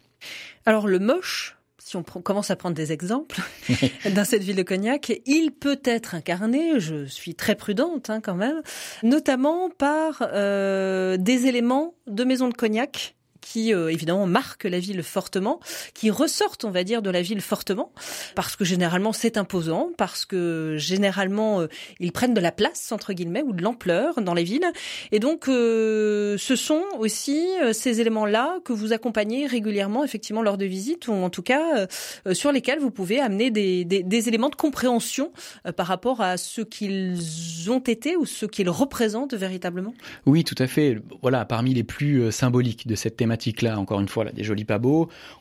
Alors 0.66 0.86
le 0.86 0.98
moche, 0.98 1.56
si 1.80 1.96
on 1.96 2.02
commence 2.02 2.50
à 2.50 2.56
prendre 2.56 2.76
des 2.76 2.92
exemples 2.92 3.40
dans 4.14 4.24
cette 4.24 4.42
ville 4.42 4.56
de 4.56 4.62
Cognac, 4.62 5.12
il 5.26 5.50
peut 5.50 5.80
être 5.84 6.14
incarné, 6.14 6.78
je 6.78 7.06
suis 7.06 7.34
très 7.34 7.54
prudente 7.54 8.10
hein, 8.10 8.20
quand 8.20 8.34
même, 8.34 8.62
notamment 9.02 9.70
par 9.70 10.22
euh, 10.32 11.16
des 11.16 11.46
éléments 11.46 11.94
de 12.06 12.24
maison 12.24 12.48
de 12.48 12.54
Cognac 12.54 13.16
qui 13.40 13.74
euh, 13.74 13.88
évidemment 13.90 14.26
marquent 14.26 14.64
la 14.64 14.78
ville 14.78 15.02
fortement, 15.02 15.60
qui 15.94 16.10
ressortent, 16.10 16.64
on 16.64 16.70
va 16.70 16.84
dire, 16.84 17.02
de 17.02 17.10
la 17.10 17.22
ville 17.22 17.40
fortement, 17.40 17.92
parce 18.34 18.56
que 18.56 18.64
généralement 18.64 19.12
c'est 19.12 19.36
imposant, 19.36 19.90
parce 19.96 20.24
que 20.24 20.76
généralement 20.78 21.60
euh, 21.60 21.66
ils 21.98 22.12
prennent 22.12 22.34
de 22.34 22.40
la 22.40 22.52
place 22.52 22.92
entre 22.92 23.12
guillemets 23.12 23.42
ou 23.42 23.52
de 23.52 23.62
l'ampleur 23.62 24.20
dans 24.20 24.34
les 24.34 24.44
villes, 24.44 24.70
et 25.12 25.18
donc 25.18 25.48
euh, 25.48 26.36
ce 26.38 26.56
sont 26.56 26.82
aussi 26.98 27.46
ces 27.72 28.00
éléments-là 28.00 28.58
que 28.64 28.72
vous 28.72 28.92
accompagnez 28.92 29.46
régulièrement, 29.46 30.04
effectivement, 30.04 30.42
lors 30.42 30.58
de 30.58 30.64
visites, 30.64 31.08
ou 31.08 31.12
en 31.12 31.30
tout 31.30 31.42
cas 31.42 31.86
sur 32.32 32.52
lesquels 32.52 32.78
vous 32.78 32.90
pouvez 32.90 33.20
amener 33.20 33.50
des, 33.50 33.84
des, 33.84 34.02
des 34.02 34.28
éléments 34.28 34.48
de 34.48 34.54
compréhension 34.54 35.32
par 35.76 35.86
rapport 35.86 36.20
à 36.20 36.36
ce 36.36 36.60
qu'ils 36.60 37.70
ont 37.70 37.80
été 37.80 38.16
ou 38.16 38.26
ce 38.26 38.46
qu'ils 38.46 38.70
représentent 38.70 39.34
véritablement. 39.34 39.94
Oui, 40.26 40.44
tout 40.44 40.54
à 40.58 40.66
fait. 40.66 40.98
Voilà, 41.22 41.44
parmi 41.44 41.74
les 41.74 41.84
plus 41.84 42.30
symboliques 42.32 42.86
de 42.86 42.94
cette 42.94 43.16
thématique 43.16 43.29
là 43.62 43.78
encore 43.78 44.00
une 44.00 44.08
fois, 44.08 44.24
des 44.26 44.44
jolis 44.44 44.64
pas 44.64 44.80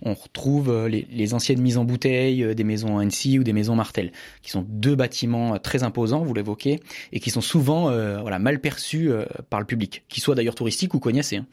on 0.02 0.14
retrouve 0.14 0.70
euh, 0.70 0.88
les, 0.88 1.34
anciennes 1.34 1.62
mises 1.62 1.78
en 1.78 1.86
bouteille 1.86 2.44
euh, 2.44 2.54
des 2.54 2.64
maisons 2.64 2.98
Annecy 2.98 3.40
ou 3.40 3.44
des 3.44 3.54
maisons 3.54 3.76
Martel, 3.76 4.12
qui 4.42 4.52
sont 4.52 4.66
deux 4.68 4.96
bâtiments 4.96 5.56
euh, 5.56 5.58
très 5.58 5.84
imposants, 5.84 6.24
vous 6.24 6.34
l'évoquez, 6.34 6.80
et 7.12 7.20
qui 7.20 7.30
sont 7.30 7.42
souvent 7.42 7.90
voilà, 8.22 8.40
mal 8.40 8.60
perçus 8.60 9.12
par 9.50 9.60
le 9.60 9.66
public, 9.66 10.04
qu'ils 10.10 10.24
soient 10.24 10.36
d'ailleurs 10.36 10.56
touristiques 10.56 10.94
ou 10.94 11.00
cognassés. 11.00 11.38
Hein. 11.38 11.46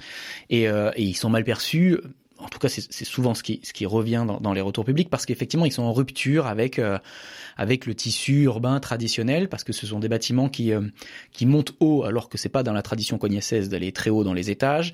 Et, 0.50 0.66
ils 0.96 1.16
sont 1.16 1.30
mal 1.30 1.44
perçus 1.44 1.98
en 2.38 2.48
tout 2.48 2.58
cas, 2.58 2.68
c'est 2.68 3.04
souvent 3.04 3.32
ce 3.34 3.42
qui, 3.42 3.86
revient 3.86 4.26
dans, 4.40 4.52
les 4.52 4.60
retours 4.60 4.84
publics 4.84 5.08
parce 5.08 5.24
qu'effectivement, 5.24 5.64
ils 5.64 5.72
sont 5.72 5.82
en 5.82 5.92
rupture 5.92 6.46
avec 6.46 6.80
avec 7.56 7.86
le 7.86 7.94
tissu 7.94 8.42
urbain 8.42 8.78
traditionnel 8.78 9.48
parce 9.48 9.64
que 9.64 9.72
ce 9.72 9.86
sont 9.86 9.98
des 9.98 10.08
bâtiments 10.08 10.48
qui 10.48 10.72
qui 11.32 11.46
montent 11.46 11.72
haut 11.80 12.04
alors 12.04 12.28
que 12.28 12.36
c'est 12.36 12.50
pas 12.50 12.62
dans 12.62 12.74
la 12.74 12.82
tradition 12.82 13.16
cognassaise 13.18 13.68
d'aller 13.68 13.92
très 13.92 14.10
haut 14.10 14.24
dans 14.24 14.34
les 14.34 14.50
étages. 14.50 14.92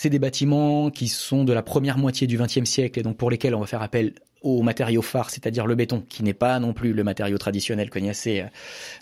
C'est 0.00 0.10
des 0.10 0.20
bâtiments 0.20 0.92
qui 0.92 1.08
sont 1.08 1.42
de 1.42 1.52
la 1.52 1.64
première 1.64 1.98
moitié 1.98 2.28
du 2.28 2.38
XXe 2.38 2.62
siècle 2.70 3.00
et 3.00 3.02
donc 3.02 3.16
pour 3.16 3.32
lesquels 3.32 3.52
on 3.56 3.58
va 3.58 3.66
faire 3.66 3.82
appel 3.82 4.14
aux 4.42 4.62
matériaux 4.62 5.02
phares, 5.02 5.30
c'est-à-dire 5.30 5.66
le 5.66 5.74
béton, 5.74 6.04
qui 6.08 6.22
n'est 6.22 6.34
pas 6.34 6.60
non 6.60 6.72
plus 6.72 6.92
le 6.92 7.02
matériau 7.02 7.36
traditionnel 7.36 7.90
cognassé, 7.90 8.42
euh, 8.42 8.46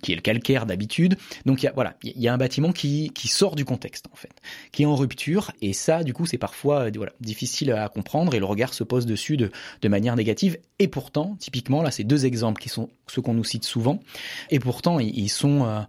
qui 0.01 0.13
est 0.13 0.15
le 0.15 0.23
calcaire 0.23 0.65
d'habitude. 0.65 1.19
Donc 1.45 1.63
y 1.63 1.67
a, 1.67 1.73
voilà, 1.75 1.99
il 2.03 2.19
y 2.19 2.29
a 2.29 2.33
un 2.33 2.39
bâtiment 2.39 2.73
qui, 2.73 3.11
qui 3.15 3.29
sort 3.29 3.57
du 3.57 3.67
contexte 3.67 4.07
en 4.11 4.17
fait, 4.17 4.33
qui 4.73 4.85
est 4.85 4.87
en 4.87 4.97
rupture, 4.97 5.53
et 5.61 5.75
ça, 5.75 6.03
du 6.03 6.15
coup, 6.15 6.25
c'est 6.25 6.39
parfois 6.39 6.87
euh, 6.87 6.91
voilà 6.97 7.13
difficile 7.21 7.73
à 7.73 7.91
comprendre 7.91 8.35
et 8.35 8.39
le 8.39 8.47
regard 8.47 8.73
se 8.73 8.83
pose 8.83 9.05
dessus 9.05 9.37
de, 9.37 9.51
de 9.83 9.89
manière 9.89 10.17
négative. 10.17 10.57
Et 10.79 10.89
pourtant, 10.89 11.37
typiquement, 11.39 11.83
là, 11.83 11.91
c'est 11.91 12.05
deux 12.05 12.25
exemples 12.25 12.63
qui 12.63 12.71
sont 12.71 12.89
ceux 13.07 13.21
qu'on 13.21 13.35
nous 13.35 13.45
cite 13.45 13.65
souvent, 13.65 14.01
et 14.49 14.61
pourtant 14.61 14.99
ils, 14.99 15.29
sont 15.29 15.67
euh, 15.67 15.81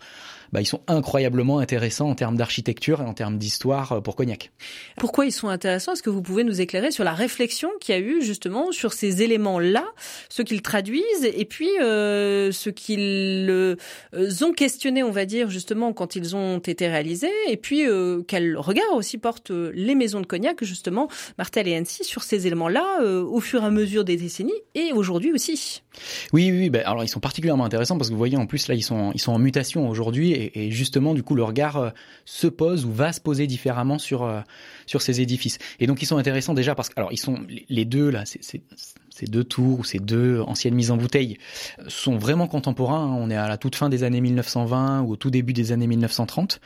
bah, 0.52 0.62
ils 0.62 0.66
sont 0.66 0.82
incroyablement 0.88 1.60
intéressants 1.60 2.10
en 2.10 2.16
termes 2.16 2.38
d'architecture 2.38 3.02
et 3.02 3.06
en 3.06 3.14
termes 3.14 3.38
d'histoire 3.38 3.94
euh, 3.94 4.02
pour 4.02 4.16
Cognac. 4.16 4.52
Pourquoi 4.98 5.26
ils 5.26 5.32
sont 5.32 5.50
intéressants? 5.50 5.94
Est-ce 5.94 6.04
que 6.04 6.10
vous 6.10 6.22
pouvez 6.22 6.44
nous 6.44 6.62
éclairer 6.62 6.92
sur 6.92 7.04
la 7.04 7.14
réflexion 7.14 7.70
qu'il 7.80 7.96
y 7.96 7.98
a 7.98 8.02
eu 8.02 8.22
justement 8.22 8.72
sur 8.72 8.94
ces 8.94 9.22
éléments-là, 9.22 9.86
ce 10.30 10.42
qu'ils 10.42 10.62
traduisent 10.62 11.04
et 11.24 11.46
puis 11.46 11.70
euh, 11.82 12.52
ce 12.52 12.70
qu'ils 12.70 13.48
euh, 13.50 13.76
ont 14.42 14.54
questionné, 14.54 15.04
on 15.04 15.12
va 15.12 15.26
dire 15.26 15.50
justement 15.50 15.94
quand 15.94 16.16
ils 16.16 16.36
ont 16.36 16.60
été 16.60 16.88
réalisés, 16.88 17.32
et 17.50 17.58
puis 17.58 17.88
euh, 17.88 18.22
quel 18.28 18.58
regard 18.58 18.94
aussi 18.94 19.18
portent 19.18 19.52
les 19.52 19.96
maisons 19.96 20.22
de 20.22 20.26
Cognac 20.26 20.64
justement, 20.64 21.08
Martel 21.38 21.68
et 21.68 21.76
Annecy 21.76 22.04
sur 22.04 22.24
ces 22.24 22.48
éléments-là 22.48 23.04
au 23.04 23.40
fur 23.40 23.64
et 23.64 23.66
à 23.66 23.72
mesure 23.72 24.04
des 24.04 24.18
décennies 24.18 24.54
et 24.76 24.92
aujourd'hui 24.94 25.32
aussi? 25.32 25.82
Oui, 26.34 26.52
oui, 26.52 26.70
ben, 26.70 26.84
alors 26.86 27.04
ils 27.04 27.10
sont 27.10 27.20
particulièrement 27.20 27.66
intéressants 27.66 27.98
parce 27.98 28.10
que 28.10 28.14
vous 28.14 28.20
voyez 28.20 28.38
en 28.38 28.46
plus 28.46 28.68
là 28.68 28.76
ils 28.76 28.84
sont 28.84 29.12
ils 29.14 29.20
sont 29.20 29.32
en 29.32 29.40
mutation 29.40 29.90
aujourd'hui 29.90 30.34
et, 30.38 30.72
justement 30.72 31.14
du 31.14 31.24
coup 31.24 31.36
le 31.36 31.44
regard 31.44 31.78
euh, 31.78 31.90
se 32.26 32.48
pose 32.48 32.86
ou 32.86 32.92
va 32.92 33.14
se 33.14 33.22
poser 33.22 33.48
différemment 33.48 33.98
sur 33.98 34.24
euh, 34.24 34.42
sur 34.86 35.02
ces 35.02 35.22
édifices. 35.22 35.58
Et 35.80 35.88
donc 35.88 36.02
ils 36.02 36.06
sont 36.06 36.18
intéressants 36.18 36.54
déjà 36.54 36.76
parce 36.76 36.90
que 36.90 36.94
alors 36.98 37.12
ils 37.12 37.20
sont 37.20 37.40
les 37.70 37.86
deux 37.86 38.10
là, 38.10 38.24
ces 38.26 39.26
deux 39.26 39.44
tours 39.44 39.80
ou 39.80 39.84
ces 39.84 40.00
deux 40.00 40.42
anciennes 40.42 40.76
mises 40.76 40.92
en 40.92 40.98
bouteille 40.98 41.38
sont 41.88 42.18
vraiment 42.18 42.48
contemporains. 42.48 43.08
On 43.08 43.30
est 43.30 43.36
à 43.36 43.48
la 43.48 43.58
toute 43.58 43.76
fin 43.76 43.90
des 43.90 44.04
années 44.04 44.22
1920 44.22 45.02
ou 45.02 45.12
au 45.12 45.16
tout 45.16 45.32
début 45.32 45.54
des 45.54 45.72
années 45.72 45.88
1930 45.88 46.62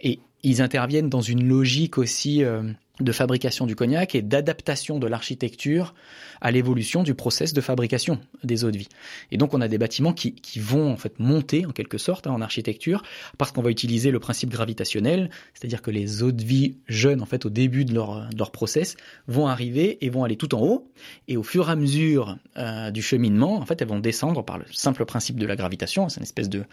et 0.00 0.20
ils 0.42 0.62
interviennent 0.62 1.08
dans 1.08 1.20
une 1.20 1.46
logique 1.46 1.98
aussi 1.98 2.42
euh, 2.42 2.62
de 3.00 3.12
fabrication 3.12 3.66
du 3.66 3.74
cognac 3.74 4.14
et 4.14 4.22
d'adaptation 4.22 4.98
de 4.98 5.06
l'architecture 5.06 5.94
à 6.40 6.50
l'évolution 6.50 7.02
du 7.02 7.14
process 7.14 7.52
de 7.52 7.60
fabrication 7.60 8.18
des 8.44 8.64
eaux 8.64 8.70
de 8.70 8.78
vie. 8.78 8.88
Et 9.30 9.36
donc 9.36 9.54
on 9.54 9.60
a 9.60 9.68
des 9.68 9.78
bâtiments 9.78 10.12
qui, 10.12 10.34
qui 10.34 10.58
vont 10.58 10.92
en 10.92 10.96
fait 10.96 11.18
monter 11.18 11.64
en 11.64 11.70
quelque 11.70 11.98
sorte 11.98 12.26
hein, 12.26 12.32
en 12.32 12.40
architecture 12.40 13.02
parce 13.38 13.52
qu'on 13.52 13.62
va 13.62 13.70
utiliser 13.70 14.10
le 14.10 14.18
principe 14.18 14.50
gravitationnel, 14.50 15.30
c'est-à-dire 15.54 15.80
que 15.80 15.90
les 15.90 16.22
eaux 16.22 16.32
de 16.32 16.42
vie 16.42 16.76
jeunes 16.86 17.22
en 17.22 17.26
fait 17.26 17.46
au 17.46 17.50
début 17.50 17.84
de 17.84 17.94
leur, 17.94 18.28
de 18.28 18.38
leur 18.38 18.50
process 18.50 18.96
vont 19.28 19.46
arriver 19.46 20.04
et 20.04 20.10
vont 20.10 20.24
aller 20.24 20.36
tout 20.36 20.54
en 20.54 20.60
haut 20.60 20.90
et 21.28 21.36
au 21.36 21.42
fur 21.42 21.68
et 21.68 21.72
à 21.72 21.76
mesure 21.76 22.36
euh, 22.58 22.90
du 22.90 23.02
cheminement 23.02 23.56
en 23.56 23.66
fait 23.66 23.80
elles 23.80 23.88
vont 23.88 24.00
descendre 24.00 24.44
par 24.44 24.58
le 24.58 24.64
simple 24.70 25.04
principe 25.04 25.38
de 25.38 25.46
la 25.46 25.56
gravitation, 25.56 26.08
c'est 26.08 26.18
une 26.18 26.24
espèce 26.24 26.48
de 26.48 26.64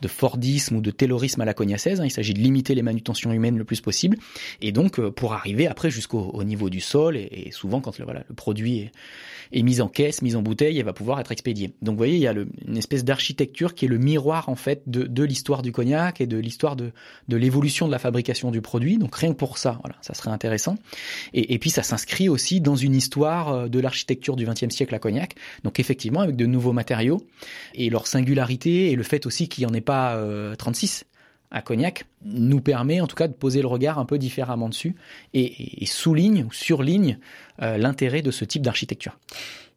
de 0.00 0.08
Fordisme 0.08 0.76
ou 0.76 0.80
de 0.80 0.90
Taylorisme 0.90 1.40
à 1.40 1.44
la 1.44 1.54
cognassaise. 1.54 2.00
Hein. 2.00 2.04
Il 2.06 2.10
s'agit 2.10 2.34
de 2.34 2.40
limiter 2.40 2.74
les 2.74 2.82
manutentions 2.82 3.32
humaines 3.32 3.58
le 3.58 3.64
plus 3.64 3.80
possible. 3.80 4.16
Et 4.60 4.72
donc, 4.72 4.98
euh, 4.98 5.10
pour 5.10 5.32
arriver 5.32 5.66
après 5.66 5.90
jusqu'au 5.90 6.42
niveau 6.44 6.70
du 6.70 6.80
sol 6.80 7.16
et, 7.16 7.50
souvent 7.52 7.80
quand 7.80 7.98
le, 7.98 8.04
voilà, 8.04 8.24
le 8.28 8.34
produit 8.34 8.90
est, 9.52 9.62
mis 9.62 9.80
en 9.80 9.88
caisse, 9.88 10.22
mis 10.22 10.36
en 10.36 10.42
bouteille, 10.42 10.76
il 10.76 10.84
va 10.84 10.92
pouvoir 10.92 11.20
être 11.20 11.32
expédié. 11.32 11.72
Donc 11.82 11.94
vous 11.94 11.98
voyez, 11.98 12.16
il 12.16 12.20
y 12.20 12.26
a 12.26 12.32
une 12.32 12.76
espèce 12.76 13.04
d'architecture 13.04 13.74
qui 13.74 13.84
est 13.84 13.88
le 13.88 13.98
miroir 13.98 14.48
en 14.48 14.56
fait 14.56 14.82
de, 14.86 15.24
l'histoire 15.24 15.62
du 15.62 15.72
cognac 15.72 16.20
et 16.20 16.26
de 16.26 16.36
l'histoire 16.36 16.76
de, 16.76 16.92
l'évolution 17.28 17.86
de 17.86 17.92
la 17.92 17.98
fabrication 17.98 18.50
du 18.50 18.60
produit. 18.60 18.98
Donc 18.98 19.14
rien 19.14 19.30
que 19.30 19.38
pour 19.38 19.58
ça, 19.58 19.78
voilà, 19.82 19.96
ça 20.02 20.14
serait 20.14 20.30
intéressant. 20.30 20.76
Et, 21.32 21.54
et 21.54 21.58
puis 21.58 21.70
ça 21.70 21.82
s'inscrit 21.82 22.28
aussi 22.28 22.60
dans 22.60 22.76
une 22.76 22.94
histoire 22.94 23.52
euh, 23.52 23.68
de 23.68 23.80
l'architecture 23.80 24.36
du 24.36 24.46
XXe 24.46 24.74
siècle 24.74 24.94
à 24.94 24.98
Cognac. 24.98 25.34
Donc 25.62 25.80
effectivement 25.80 26.20
avec 26.20 26.36
de 26.36 26.46
nouveaux 26.46 26.72
matériaux 26.72 27.24
et 27.74 27.90
leur 27.90 28.06
singularité 28.06 28.90
et 28.90 28.96
le 28.96 29.02
fait 29.02 29.26
aussi 29.26 29.48
qu'il 29.48 29.64
n'y 29.64 29.70
en 29.70 29.74
ait 29.74 29.80
pas 29.84 30.16
euh, 30.16 30.54
36 30.56 31.04
à 31.50 31.62
Cognac 31.62 32.06
nous 32.24 32.60
permet 32.60 33.00
en 33.00 33.06
tout 33.06 33.16
cas 33.16 33.28
de 33.28 33.32
poser 33.32 33.60
le 33.60 33.68
regard 33.68 33.98
un 33.98 34.04
peu 34.04 34.18
différemment 34.18 34.68
dessus 34.68 34.96
et, 35.34 35.82
et 35.82 35.86
souligne 35.86 36.44
ou 36.44 36.52
surligne 36.52 37.18
euh, 37.62 37.78
l'intérêt 37.78 38.22
de 38.22 38.30
ce 38.30 38.44
type 38.44 38.62
d'architecture. 38.62 39.16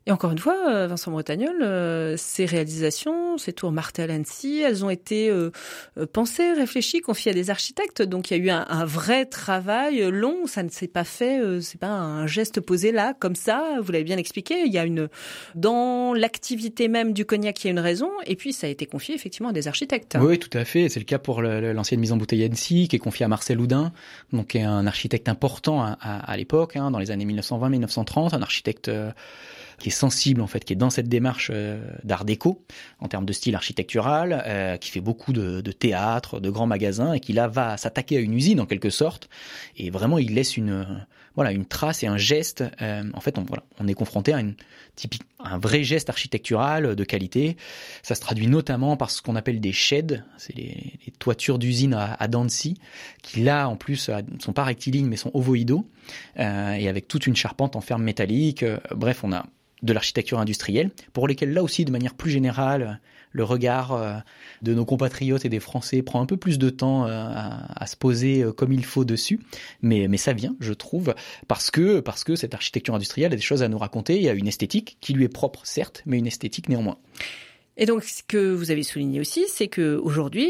Et 0.07 0.11
encore 0.11 0.31
une 0.31 0.37
fois, 0.37 0.55
euh, 0.69 0.87
Vincent 0.87 1.11
Bretagnol, 1.11 1.61
euh, 1.61 2.15
ces 2.15 2.45
réalisations, 2.45 3.37
ces 3.37 3.51
tours 3.51 3.73
Martel 3.73 4.09
Annecy, 4.09 4.61
elles 4.61 4.85
ont 4.85 4.89
été 4.89 5.29
euh, 5.29 5.51
pensées, 6.13 6.53
réfléchies, 6.53 7.01
confiées 7.01 7.31
à 7.31 7.33
des 7.33 7.49
architectes. 7.49 8.01
Donc 8.01 8.31
il 8.31 8.37
y 8.37 8.39
a 8.39 8.43
eu 8.45 8.49
un, 8.49 8.65
un 8.69 8.85
vrai 8.85 9.25
travail 9.25 9.99
long. 10.09 10.47
Ça 10.47 10.63
ne 10.63 10.69
s'est 10.69 10.87
pas 10.87 11.03
fait, 11.03 11.41
c'est 11.59 11.77
pas 11.77 11.89
un 11.89 12.25
geste 12.25 12.61
posé 12.61 12.93
là 12.93 13.15
comme 13.19 13.35
ça. 13.35 13.79
Vous 13.81 13.91
l'avez 13.91 14.05
bien 14.05 14.15
expliqué. 14.15 14.63
Il 14.65 14.71
y 14.71 14.77
a 14.77 14.85
une 14.85 15.09
dans 15.55 16.13
l'activité 16.13 16.87
même 16.87 17.11
du 17.11 17.25
cognac, 17.25 17.61
il 17.65 17.67
y 17.67 17.69
a 17.69 17.71
une 17.71 17.79
raison. 17.79 18.09
Et 18.27 18.37
puis 18.37 18.53
ça 18.53 18.67
a 18.67 18.69
été 18.69 18.85
confié 18.85 19.13
effectivement 19.13 19.49
à 19.49 19.53
des 19.53 19.67
architectes. 19.67 20.17
Oui, 20.21 20.39
tout 20.39 20.57
à 20.57 20.63
fait. 20.63 20.87
C'est 20.87 21.01
le 21.01 21.05
cas 21.05 21.19
pour 21.19 21.41
l'ancienne 21.41 21.99
mise 21.99 22.13
en 22.13 22.17
bouteille 22.17 22.45
Annecy, 22.45 22.87
qui 22.87 22.95
est 22.95 22.99
confiée 22.99 23.25
à 23.25 23.29
Marcel 23.29 23.59
Houdin, 23.59 23.91
donc 24.31 24.47
qui 24.47 24.59
est 24.59 24.63
un 24.63 24.87
architecte 24.87 25.27
important 25.27 25.81
à, 25.81 25.97
à, 25.99 26.31
à 26.31 26.37
l'époque, 26.37 26.77
hein, 26.77 26.91
dans 26.91 26.99
les 26.99 27.11
années 27.11 27.25
1920-1930, 27.25 28.33
un 28.33 28.41
architecte 28.41 28.89
qui 29.79 29.89
est 29.89 29.91
sensible 29.91 30.41
en 30.41 30.47
fait, 30.47 30.63
qui 30.65 30.73
est 30.73 30.77
dans 30.77 30.89
cette 30.89 31.07
démarche 31.07 31.51
euh, 31.53 31.79
d'art 32.03 32.25
déco 32.25 32.63
en 32.99 33.07
termes 33.07 33.25
de 33.25 33.33
style 33.33 33.55
architectural, 33.55 34.43
euh, 34.45 34.77
qui 34.77 34.89
fait 34.89 35.01
beaucoup 35.01 35.33
de, 35.33 35.61
de, 35.61 35.71
théâtre, 35.71 36.39
de 36.39 36.49
grands 36.49 36.67
magasins 36.67 37.13
et 37.13 37.19
qui 37.19 37.33
là 37.33 37.47
va 37.47 37.77
s'attaquer 37.77 38.17
à 38.17 38.19
une 38.19 38.33
usine 38.33 38.59
en 38.59 38.65
quelque 38.65 38.89
sorte 38.89 39.29
et 39.75 39.89
vraiment 39.89 40.17
il 40.17 40.33
laisse 40.33 40.57
une 40.57 41.05
voilà 41.37 41.51
une 41.51 41.65
trace 41.65 42.01
et 42.01 42.07
un 42.07 42.17
geste. 42.17 42.63
Euh, 42.81 43.03
en 43.13 43.21
fait, 43.21 43.37
on, 43.37 43.43
voilà, 43.43 43.63
on 43.79 43.87
est 43.87 43.93
confronté 43.93 44.33
à 44.33 44.39
une 44.39 44.55
typique, 44.95 45.21
un 45.39 45.59
vrai 45.59 45.83
geste 45.83 46.09
architectural 46.09 46.95
de 46.95 47.03
qualité. 47.03 47.57
Ça 48.01 48.15
se 48.15 48.21
traduit 48.21 48.47
notamment 48.47 48.97
par 48.97 49.11
ce 49.11 49.21
qu'on 49.21 49.35
appelle 49.35 49.61
des 49.61 49.71
sheds, 49.71 50.23
c'est 50.37 50.55
les, 50.55 50.99
les, 51.05 51.11
toitures 51.19 51.59
d'usine 51.59 51.93
à, 51.93 52.15
à 52.15 52.27
Dancy, 52.27 52.79
qui 53.21 53.41
là 53.41 53.69
en 53.69 53.75
plus 53.75 54.09
ne 54.09 54.39
sont 54.39 54.53
pas 54.53 54.63
rectilignes 54.63 55.05
mais 55.05 55.15
sont 55.15 55.29
ovoïdaux 55.35 55.87
euh, 56.39 56.71
et 56.71 56.89
avec 56.89 57.07
toute 57.07 57.27
une 57.27 57.35
charpente 57.35 57.75
en 57.75 57.81
ferme 57.81 58.01
métallique. 58.01 58.65
bref, 58.95 59.23
on 59.23 59.31
a 59.31 59.45
de 59.83 59.93
l'architecture 59.93 60.39
industrielle, 60.39 60.91
pour 61.13 61.27
lesquels 61.27 61.53
là 61.53 61.63
aussi, 61.63 61.85
de 61.85 61.91
manière 61.91 62.13
plus 62.13 62.31
générale, 62.31 62.99
le 63.31 63.43
regard 63.43 63.93
euh, 63.93 64.13
de 64.61 64.73
nos 64.73 64.85
compatriotes 64.85 65.45
et 65.45 65.49
des 65.49 65.59
Français 65.59 66.01
prend 66.01 66.21
un 66.21 66.25
peu 66.25 66.37
plus 66.37 66.57
de 66.57 66.69
temps 66.69 67.05
euh, 67.05 67.11
à, 67.11 67.83
à 67.83 67.85
se 67.85 67.95
poser 67.95 68.41
euh, 68.41 68.51
comme 68.51 68.71
il 68.71 68.83
faut 68.83 69.05
dessus, 69.05 69.39
mais, 69.81 70.07
mais 70.07 70.17
ça 70.17 70.33
vient, 70.33 70.55
je 70.59 70.73
trouve, 70.73 71.13
parce 71.47 71.69
que, 71.69 71.99
parce 71.99 72.23
que 72.23 72.35
cette 72.35 72.53
architecture 72.53 72.95
industrielle 72.95 73.33
a 73.33 73.35
des 73.35 73.41
choses 73.41 73.63
à 73.63 73.67
nous 73.67 73.77
raconter, 73.77 74.17
il 74.17 74.23
y 74.23 74.29
a 74.29 74.33
une 74.33 74.47
esthétique 74.47 74.97
qui 75.01 75.13
lui 75.13 75.25
est 75.25 75.29
propre, 75.29 75.61
certes, 75.63 76.01
mais 76.05 76.17
une 76.17 76.27
esthétique 76.27 76.69
néanmoins. 76.69 76.97
Et 77.77 77.85
donc, 77.85 78.03
ce 78.03 78.23
que 78.27 78.53
vous 78.53 78.71
avez 78.71 78.83
souligné 78.83 79.19
aussi, 79.19 79.45
c'est 79.47 79.67
que 79.67 79.95
aujourd'hui, 80.01 80.49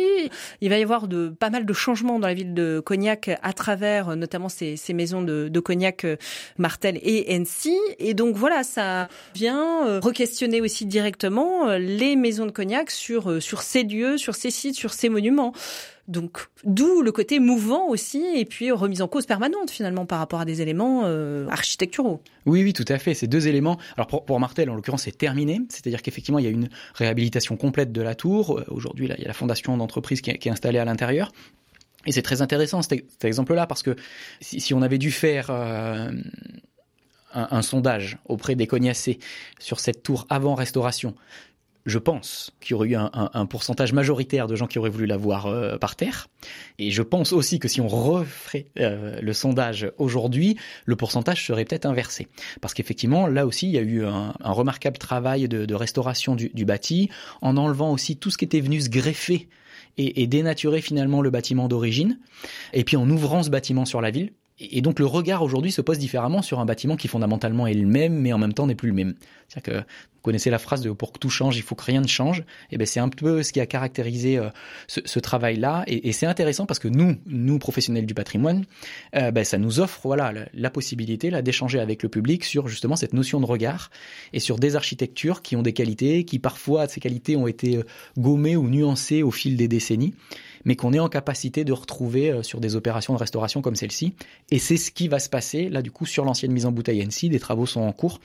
il 0.62 0.69
va 0.69 0.77
y 0.77 0.84
avoir 0.84 1.07
de 1.07 1.29
pas 1.29 1.50
mal 1.50 1.65
de 1.65 1.74
changements 1.74 2.19
dans 2.19 2.27
la 2.27 2.34
ville 2.34 2.53
de 2.53 2.81
Cognac 2.84 3.29
à 3.41 3.53
travers 3.53 4.15
notamment 4.15 4.50
ces, 4.50 4.77
maisons 4.93 5.22
de, 5.22 5.50
de, 5.50 5.60
Cognac, 5.60 6.05
euh, 6.05 6.15
Martel 6.57 7.00
et 7.03 7.34
Annecy. 7.34 7.77
Et 8.00 8.13
donc 8.13 8.36
voilà, 8.36 8.63
ça 8.63 9.10
vient 9.36 9.86
euh, 9.88 10.00
re-questionner 10.00 10.62
aussi 10.62 10.86
directement 10.86 11.69
euh, 11.69 11.77
les 11.77 12.15
maisons 12.15 12.46
de 12.46 12.51
Cognac 12.51 12.91
sur 12.91 13.41
sur 13.41 13.62
ces 13.62 13.84
lieux, 13.84 14.17
sur 14.17 14.36
ces 14.36 14.51
sites, 14.51 14.75
sur 14.75 14.93
ces 14.93 15.10
monuments. 15.10 15.53
Donc, 16.08 16.48
d'où 16.64 17.02
le 17.02 17.12
côté 17.12 17.40
mouvant 17.40 17.88
aussi, 17.90 18.24
et 18.36 18.46
puis 18.46 18.72
remise 18.72 19.02
en 19.02 19.10
cause 19.10 19.26
permanente 19.26 19.70
finalement 19.70 20.06
par 20.06 20.20
rapport 20.20 20.40
à 20.40 20.46
des 20.46 20.62
éléments 20.62 21.02
euh, 21.04 21.48
architecturaux. 21.50 22.22
Oui, 22.46 22.64
oui, 22.64 22.72
tout 22.72 22.86
à 22.88 22.98
fait. 22.98 23.14
Ces 23.14 23.28
deux 23.28 23.50
éléments. 23.50 23.78
Alors 23.98 24.08
pour, 24.08 24.40
Martel, 24.40 24.70
en 24.70 24.76
l'occurrence, 24.76 25.04
c'est 25.04 25.18
terminé. 25.18 25.60
C'est-à-dire 25.70 26.02
qu'effectivement, 26.02 26.40
il 26.40 26.46
y 26.46 26.48
a 26.48 26.52
une 26.52 26.70
réhabilitation 26.94 27.58
complète 27.58 27.92
de 27.92 28.02
la 28.02 28.16
tour. 28.16 28.62
Aujourd'hui, 28.70 29.08
là, 29.08 29.16
il 29.18 29.22
y 29.22 29.26
a 29.26 29.28
la 29.28 29.34
fondation 29.34 29.76
d'entreprise 29.76 30.22
qui, 30.22 30.30
est 30.30 30.48
installée 30.48 30.80
à 30.80 30.86
l'intérieur. 30.86 31.34
Et 32.06 32.14
c'est 32.14 32.22
très 32.22 32.42
intéressant 32.42 32.82
cet, 32.82 33.26
exemple-là 33.26 33.68
parce 33.68 33.84
que 33.84 33.98
si, 34.40 34.62
si, 34.62 34.74
on 34.74 34.82
avait 34.82 34.98
dû 34.98 35.12
faire 35.12 35.48
euh, 35.50 36.10
un, 37.34 37.48
un, 37.52 37.62
sondage 37.62 38.18
auprès 38.26 38.56
des 38.56 38.66
cognacés 38.66 39.20
sur 39.60 39.82
cette 39.82 40.04
tour 40.04 40.26
avant 40.30 40.56
restauration, 40.56 41.16
je 41.88 41.98
pense 42.00 42.51
qu'il 42.60 42.72
y 42.72 42.74
aurait 42.75 42.89
eu 42.89 42.96
un, 42.96 43.10
un, 43.13 43.29
un, 43.34 43.46
pourcentage 43.46 43.94
majoritaire 43.94 44.48
de 44.48 44.56
gens 44.56 44.67
qui 44.67 44.77
auraient 44.77 44.89
voulu 44.89 45.06
la 45.06 45.15
voir 45.15 45.46
euh, 45.46 45.77
par 45.77 45.96
terre. 45.96 46.27
Et 46.79 46.91
je 46.91 47.01
pense 47.01 47.32
aussi 47.32 47.60
que 47.60 47.70
si 47.70 47.79
on 47.79 47.88
referait 47.88 48.67
euh, 48.77 49.20
le 49.22 49.34
sondage 49.34 49.89
aujourd'hui, 49.98 50.58
le 50.86 50.98
pourcentage 50.98 51.46
serait 51.48 51.63
peut-être 51.63 51.86
inversé. 51.86 52.27
Parce 52.60 52.74
qu'effectivement, 52.74 53.27
là 53.27 53.48
aussi, 53.48 53.67
il 53.67 53.72
y 53.72 53.77
a 53.77 53.82
eu 53.82 54.06
un, 54.06 54.34
un 54.39 54.51
remarquable 54.51 54.98
travail 54.98 55.48
de, 55.48 55.65
de 55.65 55.75
restauration 55.75 56.36
du, 56.36 56.50
du, 56.50 56.65
bâti, 56.65 57.10
en 57.41 57.56
enlevant 57.56 57.94
aussi 57.94 58.17
tout 58.17 58.32
ce 58.32 58.38
qui 58.38 58.44
était 58.44 58.60
venu 58.60 58.82
se 58.82 58.89
greffer 58.89 59.48
et, 59.98 60.22
et 60.22 60.27
dénaturer 60.27 60.82
finalement 60.82 61.22
le 61.22 61.29
bâtiment 61.29 61.70
d'origine, 61.70 62.20
et 62.74 62.84
puis 62.84 62.98
en 62.98 63.10
ouvrant 63.10 63.44
ce 63.44 63.50
bâtiment 63.50 63.86
sur 63.86 64.01
la 64.01 64.12
ville. 64.12 64.34
Et 64.60 64.82
donc 64.82 65.00
le 65.00 65.06
regard 65.06 65.44
aujourd'hui 65.44 65.72
se 65.72 65.82
pose 65.82 66.00
différemment 66.00 66.42
sur 66.42 66.60
un 66.60 66.66
bâtiment 66.66 66.96
qui 66.96 67.08
fondamentalement 67.08 67.68
est 67.68 67.76
le 67.76 67.86
même, 67.86 68.14
mais 68.14 68.34
en 68.34 68.40
même 68.40 68.54
temps 68.54 68.66
n'est 68.66 68.76
plus 68.76 68.90
le 68.90 68.96
même. 68.96 69.14
C'est-à-dire 69.48 69.74
que 69.74 69.80
vous 69.80 70.22
connaissez 70.24 70.50
la 70.50 70.58
phrase 70.58 70.82
de 70.82 70.90
pour 70.92 71.14
que 71.14 71.20
tout 71.20 71.30
change, 71.30 71.58
il 71.58 71.62
faut 71.62 71.76
que 71.76 71.84
rien 71.84 72.02
ne 72.02 72.08
change. 72.08 72.44
Et 72.72 72.78
ben 72.78 72.88
c'est 72.88 73.00
un 73.00 73.10
peu 73.10 73.44
ce 73.44 73.54
qui 73.54 73.60
a 73.60 73.68
caractérisé 73.68 74.40
euh, 74.40 74.50
ce, 74.88 75.00
ce 75.06 75.20
travail-là. 75.20 75.84
Et, 75.86 76.10
et 76.10 76.12
c'est 76.12 76.26
intéressant 76.26 76.66
parce 76.66 76.80
que 76.80 76.88
nous, 76.88 77.18
nous 77.28 77.60
professionnels 77.60 78.08
du 78.08 78.16
patrimoine, 78.16 78.66
euh, 79.16 79.30
ben, 79.30 79.44
ça 79.44 79.60
nous 79.60 79.80
offre 79.80 80.00
voilà 80.04 80.32
la, 80.32 80.46
la 80.54 80.70
possibilité 80.72 81.30
là 81.30 81.44
d'échanger 81.44 81.80
avec 81.80 82.02
le 82.02 82.10
public 82.10 82.44
sur 82.44 82.68
justement 82.68 82.96
cette 82.96 83.14
notion 83.14 83.40
de 83.40 83.46
regard 83.46 83.92
et 84.34 84.40
sur 84.40 84.58
des 84.58 84.76
architectures 84.76 85.44
qui 85.44 85.56
ont 85.56 85.62
des 85.62 85.74
qualités, 85.74 86.26
qui 86.26 86.40
parfois 86.40 86.88
ces 86.88 87.00
qualités 87.00 87.36
ont 87.36 87.48
été 87.48 87.78
euh, 87.78 87.84
gommées 88.18 88.58
ou 88.58 88.68
nuancées 88.68 89.22
au 89.22 89.32
fil 89.32 89.56
des 89.56 89.68
décennies 89.68 90.16
mais 90.68 90.76
qu'on 90.76 90.92
est 90.92 91.00
en 91.00 91.08
capacité 91.08 91.64
de 91.64 91.72
retrouver 91.72 92.30
euh, 92.30 92.44
sur 92.44 92.60
des 92.60 92.76
opérations 92.76 93.14
de 93.14 93.18
restauration 93.18 93.62
comme 93.62 93.76
celle-ci. 93.76 94.14
Et 94.52 94.60
c'est 94.60 94.76
ce 94.76 94.92
qui 94.92 95.08
va 95.08 95.18
se 95.18 95.30
passer 95.30 95.70
là 95.70 95.82
du 95.82 95.92
coup 95.92 96.06
sur 96.06 96.26
l'ancienne 96.26 96.52
mise 96.52 96.66
en 96.66 96.74
bouteille 96.74 97.02
NC. 97.02 97.30
Des 97.30 97.40
travaux 97.40 97.66
sont 97.66 97.82
en 97.82 97.94
cours 97.94 98.20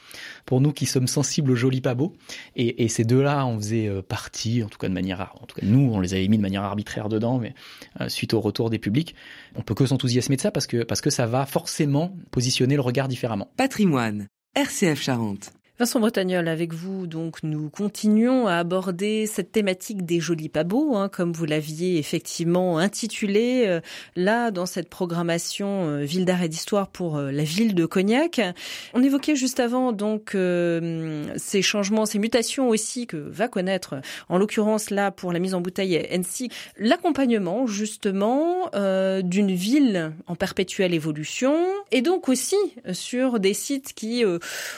pour 0.45 0.61
nous 0.61 0.73
qui 0.73 0.85
sommes 0.85 1.07
sensibles 1.07 1.53
au 1.53 1.55
joli 1.55 1.81
pas 1.81 1.95
beau. 1.95 2.15
Et, 2.57 2.89
ces 2.89 3.05
deux-là, 3.05 3.47
on 3.47 3.57
faisait 3.59 3.87
euh, 3.87 4.03
partie, 4.03 4.63
en 4.63 4.69
tout 4.69 4.77
cas 4.77 4.89
de 4.89 4.93
manière, 4.93 5.33
en 5.41 5.47
tout 5.47 5.59
cas 5.59 5.65
nous, 5.65 5.89
on 5.93 6.01
les 6.01 6.15
avait 6.15 6.27
mis 6.27 6.37
de 6.37 6.43
manière 6.43 6.65
arbitraire 6.65 7.09
dedans, 7.09 7.39
mais 7.39 7.55
euh, 8.01 8.09
suite 8.09 8.35
au 8.35 8.41
retour 8.41 8.71
des 8.71 8.79
publics, 8.79 9.15
on 9.55 9.63
peut 9.63 9.75
que 9.75 9.87
s'enthousiasmer 9.87 10.35
de 10.37 10.41
ça 10.41 10.51
parce 10.51 10.67
que 10.67 10.83
parce 10.83 11.01
que 11.01 11.11
ça 11.11 11.27
va 11.27 11.47
forcément 11.47 12.17
positionner 12.33 12.75
le 12.75 12.81
regard 12.81 13.07
différemment. 13.07 13.53
Patrimoine, 13.57 14.27
RCF 14.57 15.01
Charente. 15.01 15.53
Vincent 15.79 16.01
Bretagnol, 16.01 16.49
avec 16.49 16.75
vous, 16.75 17.07
donc 17.07 17.43
nous 17.43 17.71
continuons 17.71 18.47
à 18.47 18.57
aborder 18.57 19.27
cette 19.27 19.53
thématique 19.53 20.05
des 20.05 20.21
jolis 20.21 20.51
pas 20.51 20.65
hein, 20.71 21.09
comme 21.09 21.33
vous 21.33 21.47
l'aviez 21.47 21.99
effectivement 21.99 22.77
intitulé 22.77 23.65
euh, 23.67 23.81
là 24.15 24.51
dans 24.51 24.67
cette 24.67 24.91
programmation 24.91 25.89
euh, 25.89 26.05
Ville 26.05 26.27
d'art 26.27 26.43
et 26.43 26.51
d'histoire 26.51 26.89
pour 26.89 27.17
euh, 27.17 27.31
la 27.33 27.43
ville 27.43 27.75
de 27.75 27.87
Cognac. 27.87 28.39
On 28.93 29.03
évoquait 29.03 29.35
juste 29.35 29.61
avant 29.61 29.93
donc 29.93 30.37
ces 31.37 31.63
changements, 31.63 32.05
ces 32.05 32.19
mutations 32.19 32.69
aussi 32.69 33.07
que 33.07 33.17
va 33.17 33.49
connaître, 33.49 33.95
en 34.29 34.37
l'occurrence 34.37 34.91
là 34.91 35.11
pour 35.11 35.33
la 35.33 35.39
mise 35.39 35.55
en 35.55 35.63
bouteille 35.63 35.97
NC, 35.97 36.51
l'accompagnement 36.77 37.67
justement 37.67 38.71
d'une 39.23 39.53
ville 39.53 40.13
en 40.27 40.37
perpétuelle 40.37 40.93
évolution 40.93 41.57
et 41.91 42.03
donc 42.03 42.29
aussi 42.29 42.57
sur 42.93 43.41
des 43.41 43.55
sites 43.55 43.95
qui 43.95 44.25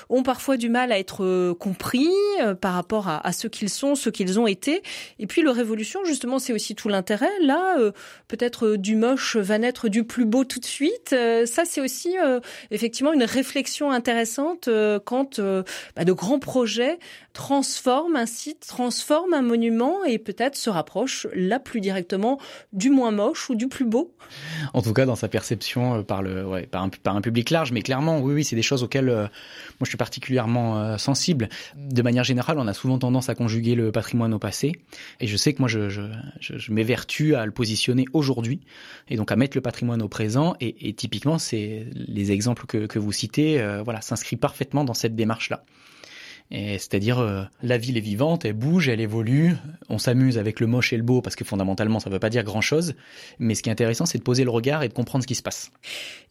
ont 0.08 0.22
parfois 0.22 0.56
du 0.56 0.68
mal 0.68 0.92
être 0.98 1.24
euh, 1.24 1.54
compris 1.54 2.08
euh, 2.40 2.54
par 2.54 2.74
rapport 2.74 3.08
à, 3.08 3.26
à 3.26 3.32
ce 3.32 3.46
qu'ils 3.48 3.68
sont, 3.68 3.94
ce 3.94 4.10
qu'ils 4.10 4.38
ont 4.40 4.46
été. 4.46 4.82
Et 5.18 5.26
puis 5.26 5.42
le 5.42 5.50
révolution, 5.50 6.04
justement, 6.04 6.38
c'est 6.38 6.52
aussi 6.52 6.74
tout 6.74 6.88
l'intérêt. 6.88 7.30
Là, 7.40 7.78
euh, 7.78 7.92
peut-être 8.28 8.76
du 8.76 8.96
moche 8.96 9.36
va 9.36 9.58
naître 9.58 9.88
du 9.88 10.04
plus 10.04 10.24
beau 10.24 10.44
tout 10.44 10.60
de 10.60 10.64
suite. 10.64 11.14
ça, 11.46 11.64
c'est 11.64 11.80
aussi 11.80 12.14
effectivement 12.70 13.12
une 13.12 13.24
réflexion 13.24 13.90
intéressante 13.90 14.68
quand 15.04 15.40
bah, 15.40 16.04
de 16.04 16.12
grands 16.12 16.38
projets 16.38 16.98
transforment 17.32 18.16
un 18.16 18.26
site, 18.26 18.66
transforment 18.66 19.34
un 19.34 19.42
monument 19.42 20.04
et 20.04 20.18
peut-être 20.18 20.56
se 20.56 20.70
rapprochent 20.70 21.26
là 21.34 21.58
plus 21.58 21.80
directement 21.80 22.38
du 22.72 22.90
moins 22.90 23.10
moche 23.10 23.50
ou 23.50 23.54
du 23.54 23.68
plus 23.68 23.84
beau. 23.84 24.14
En 24.72 24.82
tout 24.82 24.92
cas, 24.92 25.06
dans 25.06 25.16
sa 25.16 25.28
perception 25.28 26.02
par 26.02 26.22
le, 26.22 26.46
ouais, 26.46 26.66
par 26.66 26.82
un, 26.82 26.88
par 26.88 27.16
un 27.16 27.20
public 27.20 27.50
large, 27.50 27.72
mais 27.72 27.82
clairement, 27.82 28.20
oui, 28.20 28.34
oui, 28.34 28.44
c'est 28.44 28.56
des 28.56 28.62
choses 28.62 28.82
auxquelles 28.82 29.06
moi 29.06 29.28
je 29.82 29.88
suis 29.88 29.96
particulièrement 29.96 30.54
extrêmement 30.54 30.98
sensible. 30.98 31.48
De 31.76 32.02
manière 32.02 32.24
générale, 32.24 32.58
on 32.58 32.66
a 32.66 32.72
souvent 32.72 32.98
tendance 32.98 33.28
à 33.28 33.34
conjuguer 33.34 33.74
le 33.74 33.92
patrimoine 33.92 34.32
au 34.34 34.38
passé. 34.38 34.72
Et 35.20 35.26
je 35.26 35.36
sais 35.36 35.52
que 35.52 35.60
moi, 35.60 35.68
je, 35.68 35.88
je, 35.88 36.02
je, 36.40 36.72
m'évertue 36.72 37.34
à 37.34 37.44
le 37.46 37.52
positionner 37.52 38.06
aujourd'hui 38.12 38.60
et 39.08 39.16
donc 39.16 39.30
à 39.30 39.36
mettre 39.36 39.56
le 39.56 39.60
patrimoine 39.60 40.02
au 40.02 40.08
présent. 40.08 40.54
Et, 40.60 40.88
et 40.88 40.92
typiquement, 40.94 41.38
c'est 41.38 41.86
les 41.94 42.32
exemples 42.32 42.66
que, 42.66 42.86
que 42.86 42.98
vous 42.98 43.12
citez, 43.12 43.62
voilà, 43.84 44.00
s'inscrivent 44.00 44.38
parfaitement 44.38 44.84
dans 44.84 44.94
cette 44.94 45.14
c'est-à-dire 46.50 47.18
euh, 47.18 47.42
la 47.62 47.78
ville 47.78 47.96
est 47.96 48.02
vivante, 48.02 48.44
elle 48.44 48.52
bouge, 48.52 48.88
elle 48.88 49.00
évolue. 49.00 49.54
On 49.88 49.98
s'amuse 49.98 50.38
avec 50.38 50.60
le 50.60 50.66
moche 50.66 50.92
et 50.92 50.96
le 50.96 51.02
beau 51.02 51.22
parce 51.22 51.36
que 51.36 51.44
fondamentalement 51.44 52.00
ça 52.00 52.10
ne 52.10 52.14
veut 52.14 52.20
pas 52.20 52.30
dire 52.30 52.44
grand-chose. 52.44 52.94
Mais 53.38 53.54
ce 53.54 53.62
qui 53.62 53.70
est 53.70 53.72
intéressant, 53.72 54.06
c'est 54.06 54.18
de 54.18 54.22
poser 54.22 54.44
le 54.44 54.50
regard 54.50 54.82
et 54.82 54.88
de 54.88 54.92
comprendre 54.92 55.22
ce 55.22 55.26
qui 55.26 55.34
se 55.34 55.42
passe. 55.42 55.70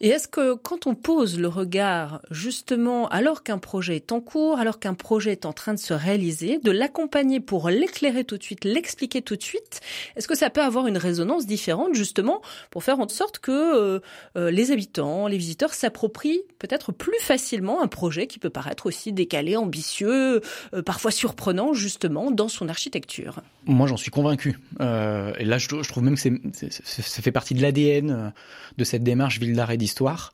Et 0.00 0.08
est-ce 0.08 0.28
que 0.28 0.54
quand 0.54 0.86
on 0.86 0.94
pose 0.94 1.38
le 1.38 1.48
regard 1.48 2.22
justement 2.30 3.08
alors 3.08 3.42
qu'un 3.42 3.58
projet 3.58 3.96
est 3.96 4.12
en 4.12 4.20
cours, 4.20 4.58
alors 4.58 4.78
qu'un 4.78 4.94
projet 4.94 5.32
est 5.32 5.46
en 5.46 5.52
train 5.52 5.74
de 5.74 5.78
se 5.78 5.92
réaliser, 5.92 6.58
de 6.58 6.70
l'accompagner 6.70 7.40
pour 7.40 7.68
l'éclairer 7.68 8.24
tout 8.24 8.38
de 8.38 8.42
suite, 8.42 8.64
l'expliquer 8.64 9.20
tout 9.20 9.36
de 9.36 9.42
suite, 9.42 9.80
est-ce 10.16 10.28
que 10.28 10.36
ça 10.36 10.48
peut 10.48 10.62
avoir 10.62 10.86
une 10.86 10.98
résonance 10.98 11.46
différente 11.46 11.94
justement 11.94 12.40
pour 12.70 12.84
faire 12.84 13.00
en 13.00 13.08
sorte 13.08 13.40
que 13.40 13.50
euh, 13.50 14.00
euh, 14.36 14.50
les 14.50 14.70
habitants, 14.70 15.26
les 15.26 15.38
visiteurs 15.38 15.74
s'approprient 15.74 16.42
peut-être 16.58 16.92
plus 16.92 17.18
facilement 17.20 17.82
un 17.82 17.88
projet 17.88 18.26
qui 18.26 18.38
peut 18.38 18.50
paraître 18.50 18.86
aussi 18.86 19.12
décalé, 19.12 19.56
ambitieux 19.56 20.03
euh, 20.06 20.82
parfois 20.84 21.10
surprenant 21.10 21.72
justement 21.72 22.30
dans 22.30 22.48
son 22.48 22.68
architecture. 22.68 23.40
Moi, 23.66 23.86
j'en 23.86 23.96
suis 23.96 24.10
convaincu. 24.10 24.58
Euh, 24.80 25.32
et 25.38 25.44
là, 25.44 25.58
je, 25.58 25.68
trouve 25.68 26.02
même 26.02 26.16
que 26.16 26.20
ça 26.20 27.22
fait 27.22 27.32
partie 27.32 27.54
de 27.54 27.62
l'ADN 27.62 28.10
euh, 28.10 28.30
de 28.78 28.84
cette 28.84 29.02
démarche 29.02 29.38
ville 29.38 29.54
d'art 29.54 29.70
et 29.70 29.76
d'histoire. 29.76 30.32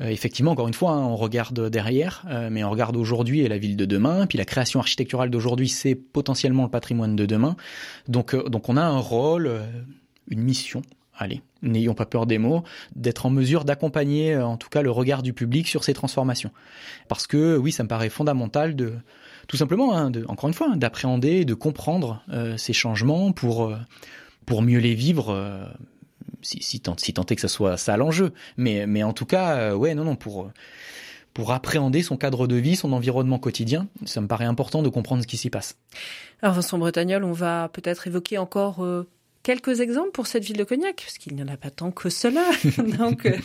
effectivement, 0.00 0.52
encore 0.52 0.68
une 0.68 0.74
fois, 0.74 0.92
hein, 0.92 1.04
on 1.04 1.16
regarde 1.16 1.68
derrière, 1.68 2.24
mais 2.50 2.64
on 2.64 2.70
regarde 2.70 2.96
aujourd'hui 2.96 3.40
et 3.40 3.48
la 3.48 3.58
ville 3.58 3.76
de 3.76 3.84
demain. 3.84 4.26
Puis 4.26 4.38
la 4.38 4.44
création 4.44 4.80
architecturale 4.80 5.30
d'aujourd'hui, 5.30 5.68
c'est 5.68 5.94
potentiellement 5.94 6.64
le 6.64 6.70
patrimoine 6.70 7.16
de 7.16 7.26
demain. 7.26 7.56
Donc, 8.08 8.34
donc 8.48 8.68
on 8.68 8.76
a 8.76 8.82
un 8.82 8.98
rôle, 8.98 9.60
une 10.28 10.40
mission 10.42 10.82
allez, 11.20 11.42
n'ayons 11.62 11.94
pas 11.94 12.06
peur 12.06 12.26
des 12.26 12.38
mots, 12.38 12.64
d'être 12.96 13.26
en 13.26 13.30
mesure 13.30 13.64
d'accompagner 13.64 14.36
en 14.36 14.56
tout 14.56 14.70
cas 14.70 14.82
le 14.82 14.90
regard 14.90 15.22
du 15.22 15.32
public 15.32 15.68
sur 15.68 15.84
ces 15.84 15.94
transformations. 15.94 16.50
Parce 17.08 17.26
que 17.26 17.56
oui, 17.56 17.70
ça 17.70 17.84
me 17.84 17.88
paraît 17.88 18.08
fondamental 18.08 18.74
de 18.74 18.94
tout 19.46 19.56
simplement, 19.56 19.96
hein, 19.96 20.10
encore 20.28 20.48
une 20.48 20.54
fois, 20.54 20.76
d'appréhender, 20.76 21.44
de 21.44 21.54
comprendre 21.54 22.22
euh, 22.30 22.56
ces 22.56 22.72
changements 22.72 23.32
pour 23.32 23.64
euh, 23.64 23.76
pour 24.46 24.62
mieux 24.62 24.78
les 24.78 24.94
vivre. 24.94 25.30
Euh, 25.30 25.64
si, 26.42 26.80
tant, 26.80 26.94
est 26.94 27.34
que 27.34 27.40
ce 27.40 27.48
soit 27.48 27.76
ça 27.76 27.96
l'enjeu, 27.98 28.32
mais 28.56 28.86
mais 28.86 29.02
en 29.02 29.12
tout 29.12 29.26
cas, 29.26 29.74
ouais, 29.74 29.94
non, 29.94 30.04
non, 30.04 30.16
pour 30.16 30.50
pour 31.34 31.52
appréhender 31.52 32.02
son 32.02 32.16
cadre 32.16 32.46
de 32.46 32.56
vie, 32.56 32.76
son 32.76 32.92
environnement 32.92 33.38
quotidien. 33.38 33.88
Ça 34.06 34.22
me 34.22 34.26
paraît 34.26 34.46
important 34.46 34.82
de 34.82 34.88
comprendre 34.88 35.22
ce 35.22 35.26
qui 35.26 35.36
s'y 35.36 35.50
passe. 35.50 35.76
Alors 36.40 36.54
Vincent 36.54 36.78
Bretagnol, 36.78 37.24
on 37.24 37.32
va 37.32 37.68
peut-être 37.68 38.06
évoquer 38.06 38.38
encore 38.38 38.82
quelques 39.42 39.80
exemples 39.80 40.10
pour 40.10 40.26
cette 40.26 40.44
ville 40.44 40.56
de 40.56 40.64
Cognac, 40.64 40.96
parce 40.96 41.16
qu'il 41.18 41.34
n'y 41.34 41.42
en 41.42 41.48
a 41.48 41.56
pas 41.56 41.70
tant 41.70 41.90
que 41.90 42.10
cela, 42.10 42.44
donc 42.98 43.26
euh, 43.26 43.36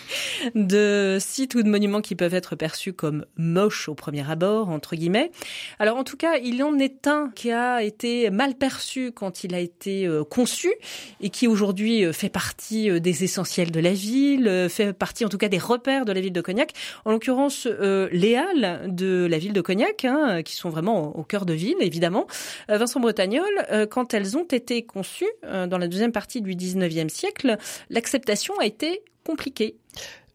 de 0.56 1.18
sites 1.20 1.56
ou 1.56 1.64
de 1.64 1.70
monuments 1.70 2.02
qui 2.02 2.16
peuvent 2.16 2.34
être 2.34 2.56
perçus 2.56 2.94
comme 2.94 3.26
moches 3.38 3.88
au 3.88 3.96
premier 3.96 4.30
abord, 4.30 4.70
entre 4.70 4.96
guillemets. 4.96 5.32
Alors 5.80 5.98
en 5.98 6.04
tout 6.04 6.18
cas, 6.18 6.38
il 6.38 6.62
en 6.64 6.78
est 6.80 7.08
un 7.08 7.32
qui 7.34 7.52
a 7.52 7.82
été 7.82 8.30
mal 8.30 8.56
perçu 8.56 9.12
quand 9.14 9.44
il 9.44 9.56
a 9.56 9.60
été 9.60 10.06
euh, 10.06 10.24
conçu 10.24 10.74
et 11.22 11.30
qui 11.30 11.48
aujourd'hui 11.48 12.06
euh, 12.06 12.12
fait 12.12 12.30
partie 12.30 13.00
des 13.00 13.24
essentiels 13.24 13.72
de 13.72 13.80
la 13.80 13.94
ville, 13.94 14.68
fait 14.70 14.94
partie 14.94 15.24
en 15.24 15.30
tout 15.30 15.38
cas 15.38 15.48
des 15.48 15.58
repères 15.58 16.06
de 16.06 16.12
la 16.12 16.20
ville 16.20 16.34
de 16.34 16.42
Cognac. 16.42 16.72
En 17.06 17.12
l'occurrence, 17.12 17.68
les 17.68 18.36
halles 18.36 18.94
de 18.94 19.28
la 19.30 19.38
ville 19.38 19.54
de 19.54 19.62
Cognac, 19.62 20.06
hein, 20.06 20.44
qui 20.44 20.56
sont 20.56 20.70
vraiment 20.70 21.18
au 21.18 21.24
cœur 21.24 21.46
de 21.46 21.54
ville, 21.54 21.76
évidemment. 21.80 22.28
Vincent 22.68 23.00
Bretagnol, 23.00 23.46
quand 23.90 24.14
elles 24.14 24.38
ont 24.38 24.44
été 24.44 24.84
conçues 24.84 25.26
dans 25.44 25.78
la 25.78 25.85
la 25.86 25.90
deuxième 25.90 26.12
partie 26.12 26.42
du 26.42 26.56
19e 26.56 27.10
siècle, 27.10 27.58
l'acceptation 27.92 28.58
a 28.60 28.66
été 28.66 29.04
compliquée. 29.24 29.78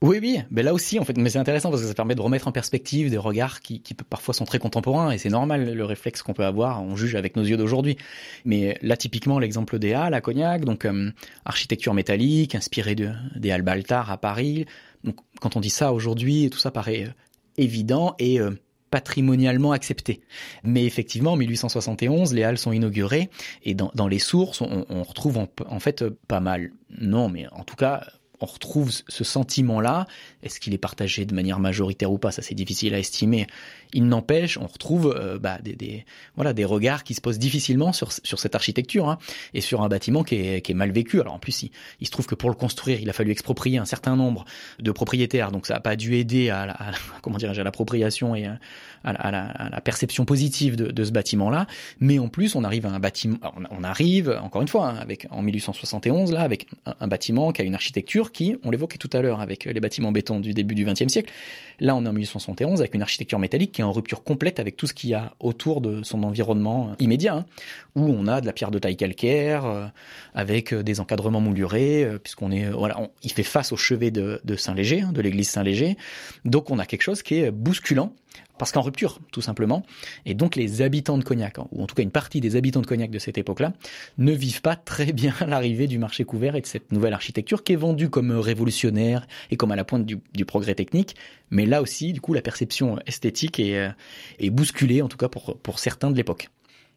Oui, 0.03 0.19
oui, 0.23 0.39
mais 0.51 0.63
là 0.63 0.73
aussi, 0.73 0.99
en 0.99 1.05
fait, 1.05 1.19
mais 1.19 1.29
c'est 1.29 1.39
intéressant 1.39 1.71
parce 1.71 1.83
que 1.83 1.89
ça 1.89 1.93
permet 1.95 2.15
de 2.15 2.23
remettre 2.23 2.49
en 2.49 2.53
perspective 2.53 3.11
des 3.11 3.19
regards 3.19 3.61
qui, 3.61 3.83
qui 3.83 3.93
parfois 3.93 4.33
sont 4.33 4.47
très 4.47 4.59
contemporains 4.59 5.11
et 5.11 5.19
c'est 5.19 5.29
normal 5.29 5.75
le 5.75 5.85
réflexe 5.85 6.23
qu'on 6.23 6.33
peut 6.33 6.45
avoir, 6.45 6.83
on 6.83 6.97
juge 6.97 7.17
avec 7.17 7.37
nos 7.37 7.43
yeux 7.43 7.59
d'aujourd'hui. 7.59 7.99
Mais 8.47 8.79
là, 8.81 8.97
typiquement, 8.97 9.39
l'exemple 9.39 9.79
des 9.79 9.93
Halles 9.93 10.15
à 10.15 10.23
Cognac, 10.23 10.65
donc 10.65 10.87
euh, 10.87 11.11
architecture 11.45 11.93
métallique, 11.93 12.55
inspirée 12.55 12.95
de, 12.95 13.11
des 13.37 13.51
Halles 13.51 13.61
Baltard 13.61 14.11
à 14.11 14.17
Paris. 14.17 14.65
Donc, 15.05 15.17
quand 15.41 15.57
on 15.57 15.61
dit 15.61 15.69
ça 15.69 15.93
aujourd'hui, 15.93 16.49
tout 16.49 16.59
ça 16.59 16.71
paraît 16.71 17.05
euh, 17.05 17.13
évident 17.59 18.15
et 18.19 18.41
euh, 18.41 18.53
patrimonialement 18.91 19.73
accepté. 19.73 20.21
Mais 20.65 20.85
effectivement, 20.85 21.33
en 21.33 21.37
1871, 21.37 22.35
les 22.35 22.43
halles 22.43 22.59
sont 22.59 22.73
inaugurées 22.73 23.31
et 23.63 23.75
dans, 23.75 24.09
les 24.09 24.19
sources, 24.19 24.61
on, 24.61 25.03
retrouve 25.03 25.39
en, 25.39 25.49
en, 25.69 25.81
fait 25.81 26.05
pas 26.29 26.41
mal, 26.41 26.73
non, 26.99 27.29
mais 27.29 27.47
en 27.53 27.65
tout 27.65 27.77
cas 27.77 28.05
on 28.41 28.47
retrouve 28.47 28.91
ce 28.91 29.25
sentiment-là. 29.25 30.07
Est-ce 30.43 30.61
qu'il 30.61 30.73
est 30.73 30.79
partagé 30.79 31.27
de 31.27 31.35
manière 31.35 31.59
majoritaire 31.59 32.11
ou 32.11 32.19
pas? 32.19 32.31
Ça, 32.31 32.43
c'est 32.43 32.55
difficile 32.55 32.95
à 32.95 32.99
estimer. 32.99 33.47
Il 33.93 34.07
n'empêche, 34.07 34.57
on 34.57 34.67
retrouve 34.67 35.15
euh, 35.17 35.39
bah, 35.39 35.59
des, 35.63 35.75
des, 35.75 36.05
voilà, 36.37 36.53
des 36.53 36.65
regards 36.65 37.05
qui 37.05 37.15
se 37.15 37.21
posent 37.21 37.39
difficilement 37.39 37.93
sur, 37.93 38.13
sur 38.13 38.39
cette 38.39 38.55
architecture 38.55 39.09
hein, 39.09 39.19
et 39.53 39.61
sur 39.61 39.83
un 39.83 39.89
bâtiment 39.89 40.23
qui 40.23 40.37
est, 40.37 40.61
qui 40.63 40.73
est 40.73 40.75
mal 40.75 40.91
vécu. 40.91 41.21
Alors 41.21 41.35
en 41.35 41.39
plus, 41.39 41.65
il, 42.01 42.07
se 42.07 42.11
trouve 42.11 42.27
que 42.27 42.35
pour 42.35 42.51
le 42.51 42.57
construire, 42.57 43.01
il 43.01 43.11
a 43.11 43.13
fallu 43.13 43.31
exproprier 43.31 43.79
un 43.79 43.85
certain 43.85 44.17
nombre 44.17 44.45
de 44.79 44.91
propriétaires, 44.91 45.53
donc 45.53 45.67
ça 45.67 45.75
n'a 45.75 45.81
pas 45.81 45.97
dû 45.97 46.17
aider 46.17 46.51
à, 46.51 46.63
à 46.71 46.93
comment 47.23 47.37
dirais-je 47.37 47.61
à 47.61 47.65
l'appropriation 47.65 48.35
et 48.35 48.47
à, 48.47 48.59
à, 49.05 49.13
la, 49.13 49.47
à, 49.47 49.69
la, 49.71 49.81
perception 49.81 50.25
positive 50.25 50.77
de, 50.77 50.91
de 50.91 51.05
ce 51.05 51.11
bâtiment-là. 51.11 51.67
Mais 51.99 52.19
en 52.19 52.29
plus, 52.29 52.55
on 52.55 52.65
arrive 52.65 52.87
à 52.87 52.91
un 52.91 53.01
bâtiment, 53.01 53.39
on 53.71 53.85
arrive 53.85 54.39
encore 54.43 54.63
une 54.63 54.69
fois 54.69 54.89
hein, 54.89 54.97
avec 54.97 55.27
en 55.31 55.43
1871 55.43 56.33
là 56.33 56.43
avec 56.43 56.67
un 56.87 57.09
bâtiment 57.09 57.53
qui 57.53 57.63
a 57.63 57.65
une 57.65 57.75
architecture 57.75 58.30
qui, 58.33 58.57
on 58.65 58.71
l'évoquait 58.71 58.99
tout 58.99 59.11
à 59.13 59.23
l'heure 59.23 59.41
avec 59.41 59.65
les 59.65 59.81
bâtiments 59.81 60.13
béton 60.13 60.41
du 60.41 60.55
début 60.55 60.75
du 60.75 60.85
XXe 60.85 61.09
siècle, 61.09 61.33
là 61.81 61.95
on 61.97 62.05
est 62.05 62.09
en 62.09 62.13
1871 62.13 62.81
avec 62.81 62.95
une 62.95 63.03
architecture 63.03 63.39
métallique 63.39 63.73
qui 63.73 63.81
est 63.81 63.85
en 63.85 63.93
rupture 63.93 64.23
complète 64.23 64.61
avec 64.61 64.77
tout 64.77 64.87
ce 64.87 64.95
qu'il 64.95 65.11
y 65.11 65.15
a 65.15 65.35
autour 65.41 65.81
de 65.81 66.03
son 66.03 66.23
environnement 66.23 66.95
immédiat, 66.99 67.35
hein, 67.35 67.47
où 67.95 68.05
on 68.05 68.27
a 68.27 68.41
de 68.41 68.47
la 68.47 68.53
pierre 68.53 68.71
de 68.71 68.79
taille 68.79 68.97
calcaire, 68.97 69.65
euh, 69.65 69.87
avec 70.35 70.73
euh, 70.73 70.83
des 70.83 71.01
encadrements 71.01 71.41
moulurés, 71.41 72.05
euh, 72.05 72.19
puisqu'on 72.19 72.51
est, 72.51 72.71
voilà, 72.71 73.11
il 73.23 73.33
fait 73.33 73.43
face 73.43 73.73
au 73.73 73.77
chevet 73.77 74.11
de, 74.11 74.41
de 74.45 74.57
Saint-Léger, 74.57 75.03
hein, 75.03 75.13
de 75.13 75.21
l'église 75.21 75.49
Saint-Léger, 75.49 75.97
donc 76.45 76.71
on 76.71 76.79
a 76.79 76.87
quelque 76.87 77.03
chose 77.03 77.23
qui 77.23 77.37
est 77.37 77.51
bousculant, 77.51 78.15
parce 78.59 78.73
qu'en 78.73 78.83
rupture, 78.83 79.21
tout 79.33 79.41
simplement. 79.41 79.85
Et 80.27 80.35
donc 80.35 80.55
les 80.55 80.83
habitants 80.83 81.17
de 81.17 81.25
Cognac, 81.25 81.57
ou 81.73 81.83
en 81.83 81.87
tout 81.87 81.95
cas 81.95 82.03
une 82.03 82.11
partie 82.11 82.43
des 82.43 82.57
habitants 82.57 82.83
de 82.83 82.87
Cognac 82.87 83.11
de 83.11 83.19
cette 83.19 83.39
époque-là, 83.39 83.73
ne 84.19 84.33
vivent 84.33 84.61
pas 84.61 84.77
très 84.77 85.13
bien 85.13 85.35
l'arrivée 85.47 85.87
du 85.87 85.99
marché 85.99 86.25
couvert 86.25 86.57
et 86.57 86.61
de 86.61 86.67
cette 86.67 86.93
nouvelle 86.93 87.15
architecture 87.15 87.65
qui 87.65 87.73
est 87.73 87.77
vendue 87.77 88.11
comme 88.11 88.33
révolutionnaire 88.33 89.27
et 89.51 89.57
comme 89.57 89.73
à 89.73 89.77
la 89.77 89.85
pointe 89.85 90.05
du, 90.05 90.45
progrès 90.45 90.75
technique. 90.75 91.17
Mais 91.51 91.65
là 91.65 91.81
aussi, 91.81 92.13
du 92.13 92.21
coup, 92.21 92.35
la 92.35 92.43
perception 92.43 92.99
esthétique 93.07 93.59
est, 93.61 93.79
euh, 93.79 94.51
bousculée, 94.51 95.01
en 95.01 95.09
tout 95.09 95.17
cas 95.17 95.29
pour 95.29 95.79
certains 95.79 96.11
de 96.11 96.17
l'époque. 96.17 96.51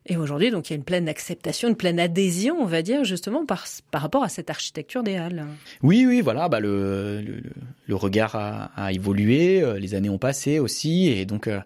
Et 0.06 0.18
aujourd'hui, 0.18 0.52
donc, 0.52 0.70
il 0.70 0.74
y 0.74 0.76
a 0.76 0.78
une 0.78 0.84
pleine 0.84 1.08
acceptation, 1.08 1.70
une 1.70 1.76
pleine 1.76 2.00
adhésion, 2.00 2.58
on 2.60 2.66
va 2.66 2.82
dire, 2.82 3.06
justement, 3.06 3.46
par, 3.46 3.66
par 3.90 4.02
rapport 4.02 4.24
à 4.24 4.30
cette 4.30 4.50
architecture 4.50 5.02
des 5.02 5.16
Halles. 5.16 5.46
Oui, 5.82 6.06
oui, 6.06 6.22
voilà, 6.22 6.50
bah, 6.50 6.60
le, 6.60 7.22
le, 7.22 7.42
le 7.88 7.96
regard 7.96 8.36
a, 8.36 8.72
a, 8.76 8.92
évolué, 8.92 9.62
euh, 9.62 9.80
les 9.80 9.96
années 9.96 10.10
ont 10.10 10.18
passé 10.18 10.60
aussi, 10.60 11.08
et 11.08 11.26
donc, 11.26 11.48
euh, 11.48 11.62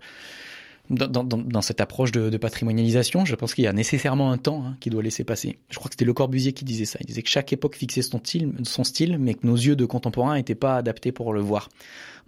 dans, 0.90 1.08
dans, 1.08 1.24
dans, 1.24 1.62
cette 1.62 1.82
approche 1.82 2.12
de, 2.12 2.30
de 2.30 2.38
patrimonialisation, 2.38 3.26
je 3.26 3.36
pense 3.36 3.54
qu'il 3.54 3.64
y 3.64 3.68
a 3.68 3.74
nécessairement 3.74 4.32
un 4.32 4.38
temps 4.38 4.64
hein, 4.66 4.78
qui 4.80 4.90
doit 4.90 5.04
laisser 5.04 5.24
passer. 5.24 5.58
Je 5.70 5.78
crois 5.78 5.90
que 5.90 5.96
c'était 5.96 6.06
Le 6.06 6.14
Corbusier 6.14 6.54
qui 6.54 6.64
disait 6.64 6.86
ça. 6.86 6.98
Il 7.02 7.06
disait 7.08 7.24
que 7.24 7.30
chaque 7.30 7.52
époque 7.52 7.76
fixait 7.76 8.02
son 8.02 8.20
style, 8.20 8.54
son 8.64 8.84
style, 8.84 9.18
mais 9.20 9.34
que 9.34 9.46
nos 9.46 9.56
yeux 9.56 9.76
de 9.76 9.86
contemporains 9.86 10.36
n'étaient 10.36 10.56
pas 10.56 10.78
adaptés 10.78 11.12
pour 11.12 11.34
le 11.34 11.42
voir. 11.42 11.70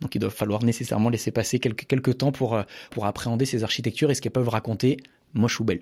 Donc 0.02 0.16
il 0.16 0.20
doit 0.20 0.30
falloir 0.30 0.64
nécessairement 0.64 1.10
laisser 1.10 1.32
passer 1.32 1.60
quelques, 1.60 1.86
quelques 1.86 2.18
temps 2.18 2.32
pour, 2.32 2.56
euh, 2.56 2.64
pour 2.92 3.06
appréhender 3.06 3.46
ces 3.46 3.64
architectures 3.64 4.12
et 4.12 4.16
ce 4.16 4.22
qu'elles 4.22 4.32
peuvent 4.32 4.50
raconter 4.50 4.98
moche 5.34 5.60
ou 5.60 5.64
belle. 5.64 5.82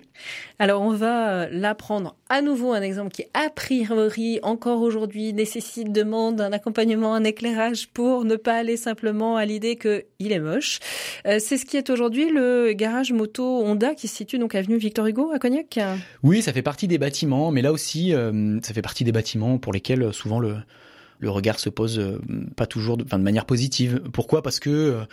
Alors 0.58 0.82
on 0.82 0.92
va 0.92 1.30
euh, 1.30 1.48
là 1.50 1.74
prendre 1.74 2.16
à 2.28 2.42
nouveau 2.42 2.72
un 2.72 2.82
exemple 2.82 3.10
qui 3.10 3.24
a 3.34 3.48
priori 3.50 4.40
encore 4.42 4.82
aujourd'hui 4.82 5.32
nécessite 5.32 5.92
demande 5.92 6.40
un 6.40 6.52
accompagnement, 6.52 7.14
un 7.14 7.24
éclairage 7.24 7.88
pour 7.88 8.24
ne 8.24 8.36
pas 8.36 8.56
aller 8.56 8.76
simplement 8.76 9.36
à 9.36 9.44
l'idée 9.44 9.76
que 9.76 10.04
il 10.18 10.32
est 10.32 10.40
moche. 10.40 10.80
Euh, 11.26 11.38
c'est 11.40 11.56
ce 11.56 11.64
qui 11.64 11.76
est 11.76 11.90
aujourd'hui 11.90 12.30
le 12.30 12.72
garage 12.72 13.12
moto 13.12 13.62
Honda 13.62 13.94
qui 13.94 14.08
se 14.08 14.16
situe 14.16 14.38
donc 14.38 14.54
avenue 14.54 14.76
Victor 14.76 15.06
Hugo 15.06 15.30
à 15.32 15.38
Cognac. 15.38 15.78
Oui, 16.22 16.42
ça 16.42 16.52
fait 16.52 16.62
partie 16.62 16.88
des 16.88 16.98
bâtiments, 16.98 17.50
mais 17.50 17.62
là 17.62 17.72
aussi 17.72 18.14
euh, 18.14 18.60
ça 18.62 18.74
fait 18.74 18.82
partie 18.82 19.04
des 19.04 19.12
bâtiments 19.12 19.58
pour 19.58 19.72
lesquels 19.72 20.12
souvent 20.12 20.40
le 20.40 20.56
le 21.18 21.30
regard 21.30 21.58
se 21.58 21.68
pose 21.68 22.20
pas 22.56 22.66
toujours 22.66 22.96
de, 22.96 23.16
manière 23.16 23.44
positive. 23.44 24.02
Pourquoi? 24.12 24.42
Parce 24.42 24.60
que 24.60 25.06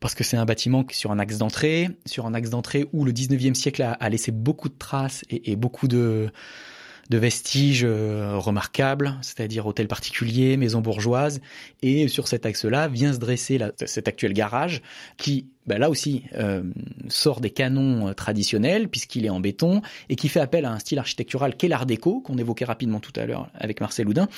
parce 0.00 0.14
que 0.14 0.24
c'est 0.24 0.36
un 0.36 0.44
bâtiment 0.44 0.84
qui 0.84 0.96
sur 0.96 1.10
un 1.10 1.18
axe 1.18 1.38
d'entrée, 1.38 1.88
sur 2.04 2.26
un 2.26 2.34
axe 2.34 2.50
d'entrée 2.50 2.86
où 2.92 3.04
le 3.04 3.12
19e 3.12 3.54
siècle 3.54 3.82
a, 3.82 4.08
laissé 4.08 4.32
beaucoup 4.32 4.68
de 4.68 4.74
traces 4.78 5.24
et, 5.30 5.56
beaucoup 5.56 5.88
de 5.88 6.30
vestiges 7.10 7.84
euh, 7.84 8.36
remarquables, 8.36 9.14
c'est-à-dire 9.22 9.66
hôtels 9.66 9.88
particuliers, 9.88 10.56
maisons 10.56 10.80
bourgeoises, 10.80 11.40
et 11.82 12.08
sur 12.08 12.28
cet 12.28 12.46
axe-là 12.46 12.88
vient 12.88 13.12
se 13.12 13.18
dresser 13.18 13.58
cet 13.86 14.08
actuel 14.08 14.32
garage 14.32 14.82
qui 15.16 15.46
bah, 15.66 15.78
là 15.78 15.90
aussi, 15.90 16.22
euh, 16.34 16.62
sort 17.08 17.40
des 17.40 17.50
canons 17.50 18.08
euh, 18.08 18.12
traditionnels, 18.12 18.88
puisqu'il 18.88 19.26
est 19.26 19.30
en 19.30 19.40
béton, 19.40 19.82
et 20.08 20.16
qui 20.16 20.28
fait 20.28 20.40
appel 20.40 20.64
à 20.64 20.70
un 20.70 20.78
style 20.78 20.98
architectural 20.98 21.56
qu'est 21.56 21.68
l'art 21.68 21.86
déco, 21.86 22.20
qu'on 22.20 22.38
évoquait 22.38 22.64
rapidement 22.64 23.00
tout 23.00 23.12
à 23.16 23.26
l'heure 23.26 23.50
avec 23.54 23.80
Marcel 23.80 24.08
Houdin. 24.08 24.28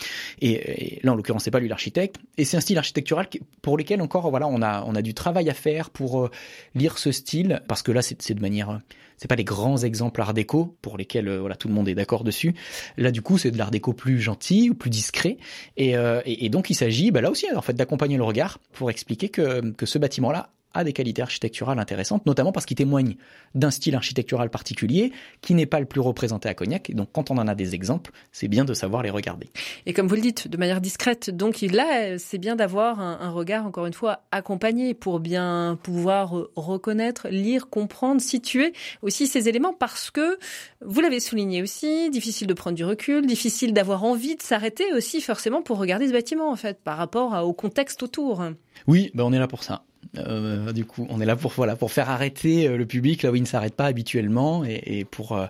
Et, 0.40 1.00
là, 1.02 1.12
en 1.12 1.14
l'occurrence, 1.14 1.44
c'est 1.44 1.50
pas 1.50 1.60
lui 1.60 1.68
l'architecte. 1.68 2.16
Et 2.38 2.44
c'est 2.44 2.56
un 2.56 2.60
style 2.60 2.78
architectural 2.78 3.28
pour 3.62 3.76
lequel 3.76 4.00
encore, 4.00 4.30
voilà, 4.30 4.48
on 4.48 4.62
a, 4.62 4.84
on 4.86 4.94
a 4.94 5.02
du 5.02 5.14
travail 5.14 5.50
à 5.50 5.54
faire 5.54 5.90
pour 5.90 6.24
euh, 6.24 6.30
lire 6.74 6.98
ce 6.98 7.12
style, 7.12 7.62
parce 7.68 7.82
que 7.82 7.92
là, 7.92 8.02
c'est 8.02 8.34
de 8.34 8.40
manière 8.40 8.80
c'est 9.16 9.26
pas 9.26 9.34
les 9.34 9.44
grands 9.44 9.78
exemples 9.78 10.20
art 10.20 10.32
déco 10.32 10.76
pour 10.80 10.96
lesquels 10.96 11.28
voilà 11.38 11.56
tout 11.56 11.66
le 11.66 11.74
monde 11.74 11.88
est 11.88 11.96
d'accord 11.96 12.22
dessus. 12.22 12.54
Là 12.96 13.10
du 13.10 13.20
coup 13.20 13.36
c'est 13.36 13.50
de 13.50 13.58
l'art 13.58 13.72
déco 13.72 13.92
plus 13.92 14.20
gentil 14.20 14.70
ou 14.70 14.74
plus 14.74 14.90
discret 14.90 15.38
et, 15.76 15.94
et, 16.24 16.48
donc 16.50 16.70
il 16.70 16.74
s'agit 16.74 17.10
bah, 17.10 17.20
là 17.20 17.28
aussi 17.28 17.46
en 17.52 17.62
fait 17.62 17.72
d'accompagner 17.72 18.16
le 18.16 18.22
regard 18.22 18.58
pour 18.72 18.90
expliquer 18.90 19.28
que, 19.28 19.72
que 19.72 19.86
ce 19.86 19.98
bâtiment 19.98 20.30
là 20.30 20.50
a 20.74 20.84
des 20.84 20.92
qualités 20.92 21.22
architecturales 21.22 21.78
intéressantes, 21.78 22.26
notamment 22.26 22.52
parce 22.52 22.66
qu'il 22.66 22.76
témoigne 22.76 23.16
d'un 23.54 23.70
style 23.70 23.94
architectural 23.94 24.50
particulier 24.50 25.12
qui 25.40 25.54
n'est 25.54 25.66
pas 25.66 25.80
le 25.80 25.86
plus 25.86 26.00
représenté 26.00 26.48
à 26.48 26.54
Cognac. 26.54 26.90
Et 26.90 26.94
donc, 26.94 27.08
quand 27.12 27.30
on 27.30 27.38
en 27.38 27.48
a 27.48 27.54
des 27.54 27.74
exemples, 27.74 28.10
c'est 28.32 28.48
bien 28.48 28.64
de 28.64 28.74
savoir 28.74 29.02
les 29.02 29.10
regarder. 29.10 29.48
Et 29.86 29.92
comme 29.92 30.06
vous 30.06 30.14
le 30.14 30.20
dites, 30.20 30.48
de 30.48 30.56
manière 30.56 30.80
discrète, 30.80 31.30
donc 31.30 31.60
là, 31.60 32.18
c'est 32.18 32.38
bien 32.38 32.56
d'avoir 32.56 33.00
un, 33.00 33.30
regard, 33.30 33.66
encore 33.66 33.86
une 33.86 33.92
fois, 33.92 34.22
accompagné 34.30 34.94
pour 34.94 35.20
bien 35.20 35.78
pouvoir 35.82 36.34
reconnaître, 36.56 37.28
lire, 37.28 37.68
comprendre, 37.68 38.20
situer 38.20 38.72
aussi 39.02 39.26
ces 39.26 39.48
éléments 39.48 39.72
parce 39.72 40.10
que, 40.10 40.38
vous 40.84 41.00
l'avez 41.00 41.20
souligné 41.20 41.62
aussi, 41.62 42.10
difficile 42.10 42.46
de 42.46 42.54
prendre 42.54 42.76
du 42.76 42.84
recul, 42.84 43.26
difficile 43.26 43.72
d'avoir 43.72 44.04
envie 44.04 44.36
de 44.36 44.42
s'arrêter 44.42 44.84
aussi 44.94 45.20
forcément 45.20 45.62
pour 45.62 45.78
regarder 45.78 46.08
ce 46.08 46.12
bâtiment, 46.12 46.50
en 46.50 46.56
fait, 46.56 46.80
par 46.82 46.96
rapport 46.96 47.46
au 47.46 47.52
contexte 47.52 48.02
autour. 48.02 48.42
Oui, 48.86 49.10
ben 49.14 49.24
on 49.24 49.32
est 49.32 49.38
là 49.38 49.48
pour 49.48 49.62
ça. 49.62 49.84
Euh, 50.16 50.72
du 50.72 50.84
coup, 50.84 51.06
on 51.10 51.20
est 51.20 51.26
là 51.26 51.36
pour 51.36 51.52
voilà 51.52 51.76
pour 51.76 51.92
faire 51.92 52.10
arrêter 52.10 52.66
euh, 52.66 52.76
le 52.76 52.86
public 52.86 53.22
là 53.22 53.30
où 53.30 53.36
il 53.36 53.42
ne 53.42 53.46
s'arrête 53.46 53.74
pas 53.74 53.86
habituellement 53.86 54.64
et, 54.64 55.04
pour 55.04 55.32
euh, 55.32 55.46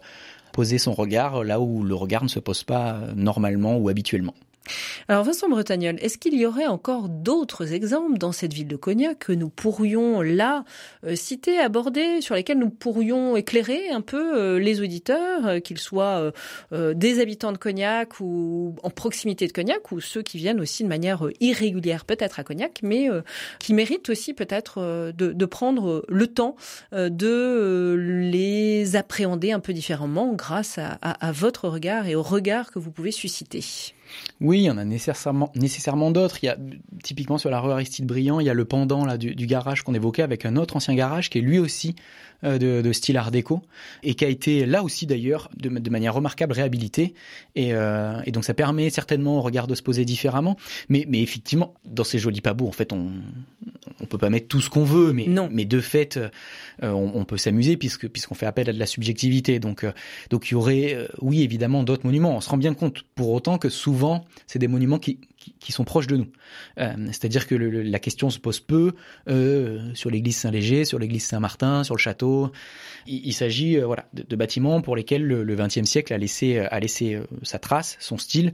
poser 0.52 0.78
son 0.78 0.92
regard 0.92 1.44
là 1.44 1.60
où 1.60 1.84
le 1.84 1.94
regard 1.94 2.22
ne 2.22 2.28
se 2.28 2.40
pose 2.40 2.64
pas 2.64 3.00
normalement 3.14 3.76
ou 3.76 3.88
habituellement. 3.88 4.34
Alors 5.08 5.24
Vincent 5.24 5.48
Bretagnol, 5.48 5.96
est-ce 6.00 6.18
qu'il 6.18 6.34
y 6.34 6.46
aurait 6.46 6.66
encore 6.66 7.08
d'autres 7.08 7.72
exemples 7.72 8.18
dans 8.18 8.32
cette 8.32 8.52
ville 8.52 8.68
de 8.68 8.76
Cognac 8.76 9.18
que 9.18 9.32
nous 9.32 9.48
pourrions 9.48 10.22
là 10.22 10.64
euh, 11.04 11.16
citer, 11.16 11.58
aborder, 11.58 12.20
sur 12.20 12.34
lesquels 12.34 12.58
nous 12.58 12.70
pourrions 12.70 13.36
éclairer 13.36 13.90
un 13.90 14.00
peu 14.00 14.38
euh, 14.38 14.58
les 14.58 14.80
auditeurs, 14.80 15.46
euh, 15.46 15.60
qu'ils 15.60 15.78
soient 15.78 16.32
des 16.72 17.20
habitants 17.20 17.52
de 17.52 17.58
Cognac 17.58 18.20
ou 18.20 18.74
en 18.82 18.90
proximité 18.90 19.46
de 19.46 19.52
Cognac, 19.52 19.92
ou 19.92 20.00
ceux 20.00 20.22
qui 20.22 20.38
viennent 20.38 20.60
aussi 20.60 20.82
de 20.82 20.88
manière 20.88 21.26
irrégulière 21.40 22.04
peut-être 22.04 22.38
à 22.38 22.44
Cognac, 22.44 22.80
mais 22.82 23.08
qui 23.58 23.74
méritent 23.74 24.08
aussi 24.08 24.34
peut-être 24.34 25.12
de, 25.12 25.44
prendre 25.46 26.04
le 26.08 26.26
temps 26.26 26.56
de 26.92 27.96
les 28.30 28.96
appréhender 28.96 29.52
un 29.52 29.60
peu 29.60 29.72
différemment 29.72 30.32
grâce 30.34 30.78
à 30.78 31.32
votre 31.32 31.68
regard 31.68 32.06
et 32.06 32.14
au 32.14 32.22
regard 32.22 32.70
que 32.70 32.78
vous 32.78 32.90
pouvez 32.90 33.12
susciter. 33.12 33.62
Oui, 34.40 34.60
il 34.60 34.64
y 34.64 34.70
en 34.70 34.78
a 34.78 34.84
nécessairement, 34.84 35.50
nécessairement 35.54 36.10
d'autres. 36.10 36.38
Il 36.42 36.46
y 36.46 36.48
a 36.48 36.56
typiquement 37.02 37.38
sur 37.38 37.50
la 37.50 37.60
rue 37.60 37.72
Aristide 37.72 38.06
Briand, 38.06 38.40
il 38.40 38.46
y 38.46 38.50
a 38.50 38.54
le 38.54 38.64
pendant 38.64 39.04
là 39.04 39.16
du, 39.18 39.34
du 39.34 39.46
garage 39.46 39.82
qu'on 39.82 39.94
évoquait 39.94 40.22
avec 40.22 40.46
un 40.46 40.56
autre 40.56 40.76
ancien 40.76 40.94
garage 40.94 41.30
qui 41.30 41.38
est 41.38 41.42
lui 41.42 41.58
aussi 41.58 41.94
euh, 42.44 42.56
de, 42.56 42.82
de, 42.82 42.92
style 42.92 43.16
art 43.16 43.32
déco 43.32 43.62
et 44.04 44.14
qui 44.14 44.24
a 44.24 44.28
été 44.28 44.64
là 44.64 44.84
aussi 44.84 45.06
d'ailleurs 45.06 45.50
de, 45.56 45.70
de, 45.70 45.90
manière 45.90 46.14
remarquable 46.14 46.52
réhabilité. 46.52 47.14
Et, 47.56 47.74
euh, 47.74 48.20
et, 48.26 48.30
donc 48.30 48.44
ça 48.44 48.54
permet 48.54 48.90
certainement 48.90 49.38
au 49.38 49.42
regard 49.42 49.66
de 49.66 49.74
se 49.74 49.82
poser 49.82 50.04
différemment. 50.04 50.56
Mais, 50.88 51.04
mais 51.08 51.20
effectivement 51.20 51.74
dans 51.84 52.04
ces 52.04 52.20
jolis 52.20 52.40
pabots 52.40 52.68
en 52.68 52.72
fait 52.72 52.92
on 52.92 53.10
on 54.00 54.04
peut 54.06 54.18
pas 54.18 54.30
mettre 54.30 54.46
tout 54.46 54.60
ce 54.60 54.70
qu'on 54.70 54.84
veut. 54.84 55.12
Mais 55.12 55.26
non. 55.26 55.48
mais 55.50 55.64
de 55.64 55.80
fait 55.80 56.16
euh, 56.16 56.28
on, 56.80 57.10
on, 57.12 57.24
peut 57.24 57.38
s'amuser 57.38 57.76
puisque 57.76 58.06
puisqu'on 58.06 58.36
fait 58.36 58.46
appel 58.46 58.70
à 58.70 58.72
de 58.72 58.78
la 58.78 58.86
subjectivité. 58.86 59.58
Donc 59.58 59.84
donc 60.30 60.48
il 60.48 60.52
y 60.52 60.54
aurait 60.54 61.08
oui 61.20 61.42
évidemment 61.42 61.82
d'autres 61.82 62.06
monuments. 62.06 62.36
On 62.36 62.40
se 62.40 62.50
rend 62.50 62.56
bien 62.56 62.74
compte 62.74 63.02
pour 63.16 63.30
autant 63.30 63.58
que 63.58 63.68
souvent 63.68 63.97
c'est 64.46 64.58
des 64.58 64.68
monuments 64.68 64.98
qui, 64.98 65.20
qui, 65.48 65.54
qui, 65.58 65.72
sont 65.72 65.84
proches 65.84 66.06
de 66.06 66.16
nous. 66.16 66.28
C'est-à-dire 66.76 67.46
que 67.46 67.54
le, 67.54 67.82
la 67.82 67.98
question 67.98 68.30
se 68.30 68.38
pose 68.38 68.60
peu 68.60 68.92
sur 69.94 70.10
l'église 70.10 70.36
Saint-Léger 70.36 70.84
sur 70.84 70.98
l'église 70.98 71.24
Saint-Martin 71.24 71.84
sur 71.84 71.94
le 71.94 72.00
château. 72.00 72.50
Il, 73.06 73.32
s'agit 73.32 73.78
euh, 73.78 73.86
voilà 73.86 74.06
de, 74.12 74.36
bâtiments 74.36 74.80
pour 74.82 74.96
lesquels 74.96 75.22
le 75.24 75.56
XXe 75.56 75.84
siècle 75.84 76.12
a 76.12 76.18
laissé 76.18 76.58
a 76.58 76.80
laissé 76.80 77.14
euh, 77.14 77.24
sa 77.42 77.58
trace, 77.58 77.96
son 78.00 78.18
style, 78.18 78.52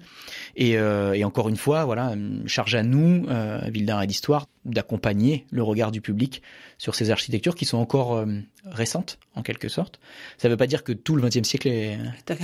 et, 0.57 0.78
euh, 0.78 1.12
et 1.12 1.24
encore 1.24 1.48
une 1.48 1.57
fois 1.57 1.85
voilà 1.85 2.14
charge 2.46 2.74
à 2.74 2.83
nous, 2.83 3.26
ville 3.68 3.87
d'art 3.87 4.02
et 4.02 4.07
d'histoire, 4.07 4.46
d'accompagner 4.64 5.46
le 5.50 5.62
regard 5.62 5.90
du 5.90 6.00
public 6.00 6.42
sur 6.78 6.94
ces 6.94 7.11
architectures 7.11 7.54
qui 7.54 7.64
sont 7.64 7.78
encore 7.78 8.24
récentes 8.64 9.18
en 9.35 9.42
quelque 9.42 9.68
sorte. 9.68 10.00
Ça 10.38 10.48
ne 10.48 10.52
veut 10.52 10.57
pas 10.57 10.66
dire 10.66 10.85
que 10.85 10.92
tout 10.92 11.16
le 11.16 11.22
XXe 11.26 11.46
siècle 11.48 11.68
est, 11.68 11.98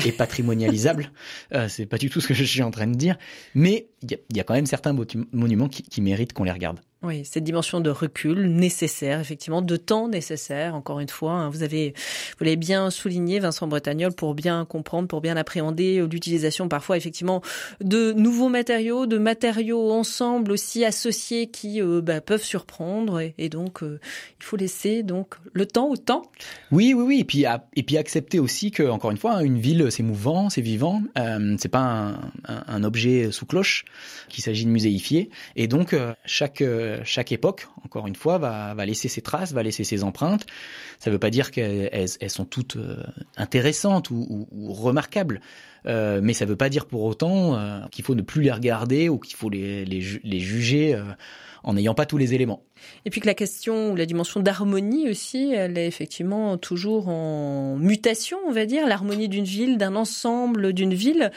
est 0.05 0.13
patrimonialisable, 0.13 1.13
c'est 1.69 1.87
pas 1.87 1.99
du 1.99 2.11
tout 2.11 2.21
ce 2.21 2.29
que 2.29 2.35
je 2.35 2.45
suis 2.45 2.63
en 2.63 2.71
train 2.71 2.87
de 2.87 2.97
dire, 2.97 3.17
mais 3.55 3.89
il 4.03 4.13
y, 4.13 4.37
y 4.37 4.40
a, 4.40 4.40
quand 4.45 4.55
même 4.55 4.67
certains 4.67 4.95
monuments 5.33 5.69
qui 5.69 6.01
méritent 6.01 6.33
qu'on 6.33 6.45
les 6.45 6.53
regarde. 6.53 6.81
Oui, 7.03 7.25
cette 7.25 7.45
dimension 7.45 7.81
de 7.81 7.89
recul 7.89 8.53
nécessaire, 8.53 9.21
effectivement, 9.21 9.63
de 9.63 9.77
temps 9.77 10.09
nécessaire. 10.09 10.75
Encore 10.75 11.01
une 11.01 11.09
fois, 11.09 11.33
hein, 11.33 11.49
vous 11.49 11.63
avez, 11.63 11.95
vous 12.39 12.45
l'avez 12.45 12.57
bien 12.57 12.91
souligné, 12.91 13.39
Vincent 13.39 13.67
Bretagnol, 13.67 14.13
pour 14.13 14.35
bien 14.35 14.67
comprendre, 14.67 15.09
pour 15.09 15.23
bien 15.23 15.39
appréhender 15.39 16.07
l'utilisation 16.07 16.69
parfois, 16.69 16.99
effectivement, 16.99 17.41
de 17.81 18.13
nouveaux 18.13 18.51
matériaux, 18.51 19.07
de 19.07 19.17
matériaux 19.17 19.93
ensemble 19.93 20.53
aussi 20.53 20.85
associés 20.85 21.47
qui 21.47 21.81
euh, 21.81 22.03
bah, 22.03 22.21
peuvent 22.21 22.43
surprendre. 22.43 23.23
Et, 23.39 23.49
donc, 23.49 23.83
euh, 23.83 23.99
il 24.39 24.45
faut 24.45 24.57
laisser 24.57 25.03
donc 25.03 25.37
le 25.55 25.65
temps 25.65 25.89
au 25.89 25.97
temps. 25.97 26.31
Oui, 26.71 26.93
oui, 26.95 27.03
oui. 27.03 27.21
Et 27.21 27.25
puis, 27.25 27.47
et 27.77 27.83
puis 27.83 27.97
accepter 27.97 28.39
aussi 28.39 28.73
que, 28.73 28.83
encore 28.83 29.11
une 29.11 29.17
fois, 29.17 29.37
hein, 29.37 29.41
une 29.41 29.59
ville, 29.59 29.87
c'est 29.91 30.03
mouvant, 30.03 30.51
c'est 30.51 30.61
vivant. 30.61 31.03
Euh, 31.17 31.57
c'est 31.59 31.69
pas 31.71 31.81
un, 31.81 32.33
un, 32.67 32.85
objet 32.85 33.33
sous 33.33 33.47
cloche 33.47 33.87
qu'il 34.29 34.45
s'agit 34.45 34.67
de 34.67 34.71
muséifier. 34.71 35.31
Et 35.57 35.67
donc, 35.67 35.95
euh, 35.95 36.13
chaque 36.27 36.63
chaque 37.05 37.33
époque, 37.33 37.69
encore 37.85 38.07
une 38.07 38.17
fois, 38.17 38.39
va, 38.39 38.75
laisser 38.87 39.09
ses 39.09 39.23
traces, 39.23 39.53
va 39.53 39.63
laisser 39.63 39.85
ses 39.85 40.05
empreintes. 40.05 40.47
Ça 40.99 41.11
ne 41.11 41.15
veut 41.15 41.19
pas 41.19 41.31
dire 41.31 41.51
qu'elles 41.51 41.91
elles 42.21 42.31
sont 42.31 42.45
toutes 42.45 42.77
euh, 42.77 43.03
intéressantes 43.37 44.11
ou, 44.11 44.47
remarquables, 44.73 45.41
euh, 45.87 46.21
mais 46.23 46.35
ça 46.35 46.45
ne 46.45 46.51
veut 46.51 46.57
pas 46.57 46.69
dire 46.69 46.87
pour 46.87 47.05
autant 47.05 47.57
euh, 47.57 47.81
qu'il 47.91 48.05
faut 48.05 48.15
ne 48.15 48.23
plus 48.23 48.43
les 48.43 48.53
regarder 48.53 49.09
ou 49.09 49.19
qu'il 49.19 49.37
faut 49.37 49.49
les, 49.49 50.01
juger 50.41 51.01
en 51.63 51.75
n'ayant 51.75 51.95
pas 51.95 52.07
tous 52.07 52.17
les 52.17 52.33
éléments. 52.35 52.63
Et 53.05 53.11
puis 53.11 53.21
que 53.21 53.27
la 53.27 53.35
question 53.35 53.93
ou 53.93 53.97
la 53.97 54.07
dimension 54.07 54.41
d'harmonie 54.41 55.11
aussi, 55.11 55.53
elle 55.53 55.77
est 55.77 55.87
effectivement 55.87 56.57
toujours 56.57 57.09
en 57.09 57.77
mutation, 57.77 58.39
on 58.47 58.53
va 58.53 58.65
dire, 58.65 58.87
l'harmonie 58.87 59.29
d'une 59.29 59.45
ville, 59.45 59.77
d'un 59.77 59.97
ensemble 59.97 60.73
d'une 60.73 60.95
ville, 60.95 61.31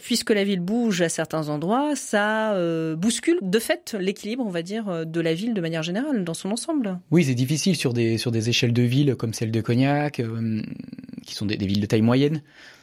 puisque 0.00 0.30
la 0.30 0.42
ville 0.42 0.60
bouge 0.60 1.02
à 1.02 1.08
certains 1.08 1.48
endroits, 1.48 1.94
ça 1.94 2.56
bouscule 2.96 3.38
de 3.42 3.58
fait 3.60 3.96
l'équilibre, 3.98 4.44
on 4.44 4.50
va 4.50 4.62
dire, 4.62 4.81
de 5.04 5.20
la 5.20 5.34
ville 5.34 5.54
de 5.54 5.60
manière 5.60 5.82
générale, 5.82 6.24
dans 6.24 6.34
son 6.34 6.50
ensemble. 6.50 6.98
Oui, 7.10 7.24
c'est 7.24 7.34
difficile 7.34 7.76
sur 7.76 7.92
des, 7.92 8.18
sur 8.18 8.30
des 8.30 8.48
échelles 8.48 8.72
de 8.72 8.82
villes 8.82 9.16
comme 9.16 9.34
celle 9.34 9.50
de 9.50 9.60
Cognac, 9.60 10.20
euh, 10.20 10.62
qui 11.24 11.34
sont 11.34 11.46
des, 11.46 11.56
villes 11.56 11.80
de 11.80 11.86
taille 11.86 12.02
moyenne 12.02 12.42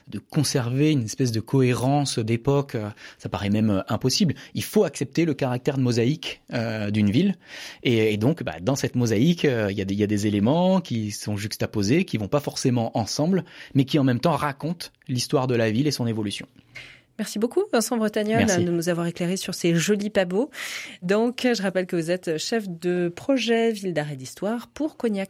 de 0.09 0.19
conserver 0.19 0.91
une 0.91 1.03
espèce 1.03 1.31
de 1.31 1.39
cohérence 1.39 2.19
d'époque, 2.19 2.75
euh, 2.75 2.89
ça 3.17 3.29
paraît 3.29 3.49
même 3.49 3.69
euh, 3.69 3.81
impossible. 3.88 4.33
Il 4.55 4.63
faut 4.63 4.83
accepter 4.83 5.23
le 5.23 5.33
caractère 5.33 5.77
de 5.77 5.83
mosaïque 5.83 6.41
euh, 6.53 6.89
d'une 6.89 7.12
ville. 7.12 7.35
Et, 7.83 8.13
et 8.13 8.17
donc, 8.17 8.43
bah, 8.43 8.55
dans 8.62 8.75
cette 8.75 8.95
mosaïque, 8.95 9.43
il 9.43 9.71
y, 9.71 9.93
y, 9.93 10.03
a 10.03 10.07
des 10.07 10.27
éléments 10.27 10.81
qui 10.81 11.12
sont 11.12 11.38
juxtaposés, 11.38 12.05
qui 12.05 12.17
vont 12.17 12.27
pas 12.27 12.39
forcément 12.39 12.97
ensemble, 12.97 13.45
mais 13.75 13.85
qui 13.85 13.99
en 13.99 14.03
même 14.03 14.19
temps 14.19 14.35
racontent 14.35 14.88
l'histoire 15.07 15.47
de 15.47 15.55
la 15.55 15.69
ville 15.69 15.88
et 15.88 15.91
son 15.91 16.07
évolution. 16.07 16.47
Merci 17.19 17.38
beaucoup, 17.38 17.63
Vincent 17.73 17.97
Bretagnol, 17.97 18.45
de 18.45 18.71
nous 18.71 18.88
avoir 18.88 19.05
éclairé 19.05 19.36
sur 19.36 19.53
ces 19.53 19.75
jolis 19.75 20.10
pabots. 20.10 20.49
Donc, 21.01 21.41
je 21.43 21.62
rappelle 21.62 21.86
que 21.86 21.97
vous 21.97 22.12
êtes 22.12 22.38
chef 22.38 22.69
de 22.69 23.12
projet 23.13 23.71
Ville 23.73 23.93
d'art 23.93 24.12
et 24.12 24.15
d'histoire 24.15 24.69
pour 24.69 24.95
Cognac. 24.95 25.29